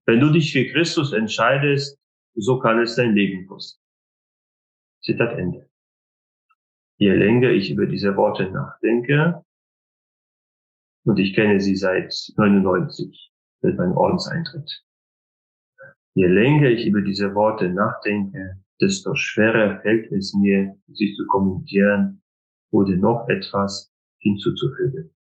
[0.05, 1.99] Wenn du dich für Christus entscheidest,
[2.35, 3.81] so kann es dein Leben kosten.
[5.01, 5.69] Zitat Ende.
[6.97, 9.43] Je länger ich über diese Worte nachdenke,
[11.05, 14.83] und ich kenne sie seit 99, seit meinem Ordenseintritt.
[16.13, 22.21] Je länger ich über diese Worte nachdenke, desto schwerer fällt es mir, sie zu kommentieren
[22.71, 25.13] oder noch etwas hinzuzufügen.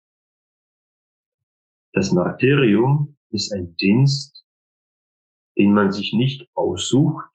[1.93, 4.45] Das Martyrium ist ein Dienst,
[5.59, 7.31] den man sich nicht aussucht,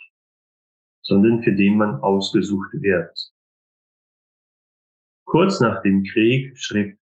[1.01, 3.33] sondern für den man ausgesucht wird.
[5.27, 6.97] Kurz nach dem Krieg schrieb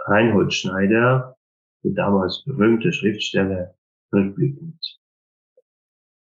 [0.00, 1.38] Reinhold Schneider,
[1.82, 3.74] der damals berühmte Schriftsteller,
[4.12, 5.00] rückblickend.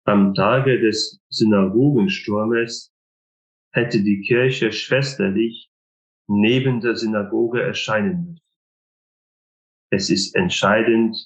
[0.06, 2.94] Am Tage des Synagogensturmes
[3.74, 5.70] hätte die Kirche schwesterlich
[6.28, 8.42] neben der Synagoge erscheinen müssen.
[9.90, 11.18] Es ist entscheidend,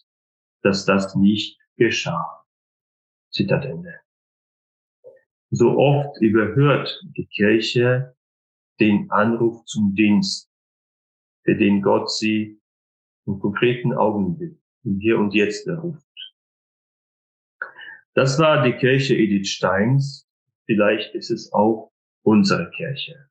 [0.64, 2.46] dass das nicht geschah.
[3.32, 3.94] Zitat Ende.
[5.52, 8.16] So oft überhört die Kirche
[8.80, 10.50] den Anruf zum Dienst,
[11.44, 12.60] für den Gott sie
[13.26, 16.06] im konkreten Augenblick, im Hier und Jetzt erruft.
[18.14, 20.28] Das war die Kirche Edith Steins.
[20.66, 21.92] Vielleicht ist es auch
[22.24, 23.30] unsere Kirche.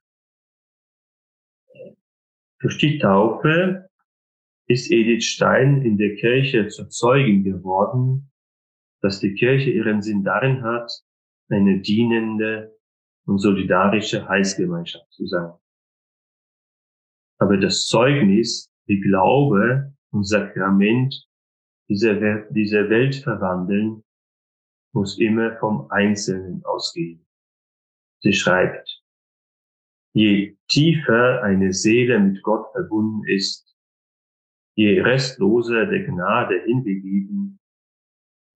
[2.60, 3.88] Durch die Taufe
[4.66, 8.30] ist Edith Stein in der Kirche zur Zeugin geworden,
[9.00, 10.90] dass die Kirche ihren Sinn darin hat,
[11.48, 12.77] eine dienende
[13.28, 15.52] und solidarische Heilsgemeinschaft zu sein.
[17.38, 21.28] Aber das Zeugnis, die Glaube und Sakrament
[21.90, 24.02] dieser, Welt verwandeln,
[24.94, 27.26] muss immer vom Einzelnen ausgehen.
[28.20, 29.02] Sie schreibt,
[30.14, 33.76] je tiefer eine Seele mit Gott verbunden ist,
[34.74, 37.60] je restloser der Gnade hingegeben,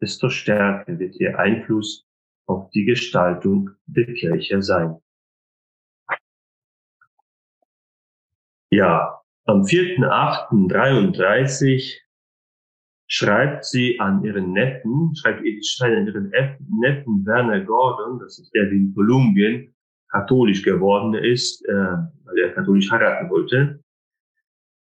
[0.01, 2.07] desto stärker wird ihr Einfluss
[2.47, 4.97] auf die Gestaltung der Kirche sein.
[8.71, 11.99] Ja, am 4.8.33
[13.07, 16.33] schreibt sie an ihren Neffen, schreibt Edith an ihren
[16.81, 19.75] Neffen Werner Gordon, das ist der, der in Kolumbien
[20.11, 23.85] katholisch geworden ist, äh, weil er katholisch heiraten wollte,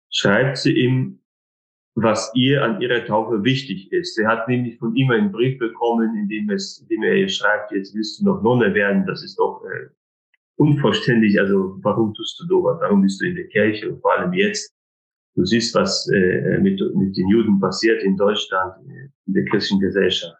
[0.10, 1.21] schreibt sie ihm,
[1.96, 4.18] was ihr an ihrer Taufe wichtig ist.
[4.18, 7.30] Er hat nämlich von ihm einen Brief bekommen, in dem, es, in dem er ihr
[7.30, 9.90] schreibt, jetzt willst du noch Nonne werden, das ist doch äh,
[10.56, 14.34] unverständlich, also warum tust du sowas, warum bist du in der Kirche und vor allem
[14.34, 14.74] jetzt,
[15.36, 18.86] Du siehst, was äh, mit, mit den Juden passiert in Deutschland,
[19.26, 20.38] in der christlichen Gesellschaft.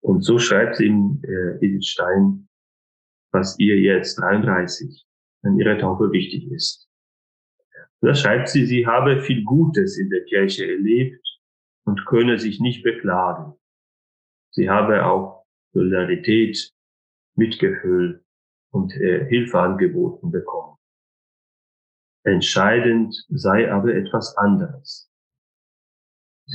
[0.00, 2.48] Und so schreibt ihm äh, Edith Stein,
[3.32, 5.06] was ihr jetzt 33
[5.42, 6.85] an ihrer Taufe wichtig ist.
[8.06, 11.26] Da schreibt sie, sie habe viel Gutes in der Kirche erlebt
[11.84, 13.54] und könne sich nicht beklagen.
[14.52, 16.72] Sie habe auch Solidarität,
[17.34, 18.24] Mitgefühl
[18.70, 20.76] und äh, Hilfe angeboten bekommen.
[22.22, 25.10] Entscheidend sei aber etwas anderes.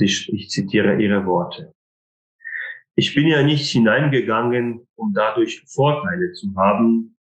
[0.00, 1.74] Ich zitiere ihre Worte.
[2.94, 7.18] Ich bin ja nicht hineingegangen, um dadurch Vorteile zu haben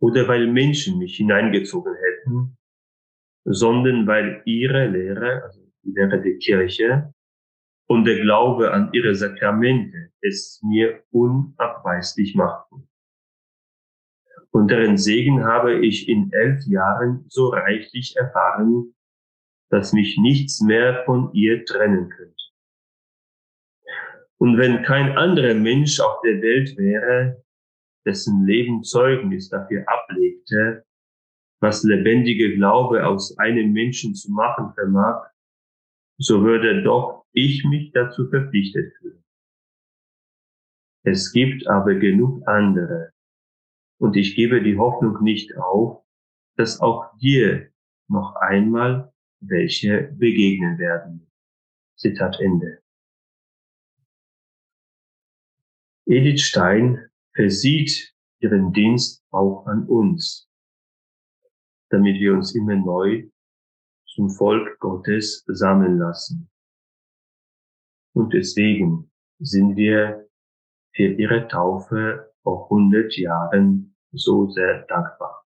[0.00, 2.58] oder weil Menschen mich hineingezogen hätten,
[3.50, 7.14] sondern weil ihre Lehre, also die Lehre der Kirche,
[7.86, 12.88] und der Glaube an ihre Sakramente es mir unabweislich machten.
[14.50, 18.94] Und deren Segen habe ich in elf Jahren so reichlich erfahren,
[19.70, 22.34] dass mich nichts mehr von ihr trennen könnte.
[24.38, 27.42] Und wenn kein anderer Mensch auf der Welt wäre,
[28.06, 30.84] dessen Leben Zeugnis dafür ablegte,
[31.60, 35.30] was lebendige Glaube aus einem Menschen zu machen vermag,
[36.18, 39.24] so würde doch ich mich dazu verpflichtet fühlen.
[41.04, 43.12] Es gibt aber genug andere,
[43.98, 46.04] und ich gebe die Hoffnung nicht auf,
[46.56, 47.70] dass auch dir
[48.08, 51.30] noch einmal welche begegnen werden.
[51.96, 52.80] Zitat Ende.
[56.06, 60.47] Edith Stein versieht ihren Dienst auch an uns,
[61.90, 63.28] damit wir uns immer neu
[64.06, 66.50] zum Volk Gottes sammeln lassen.
[68.14, 70.28] Und deswegen sind wir
[70.94, 75.44] für ihre Taufe vor 100 Jahren so sehr dankbar.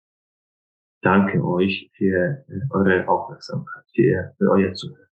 [1.02, 5.11] Danke euch für eure Aufmerksamkeit, für, für euer Zuhören.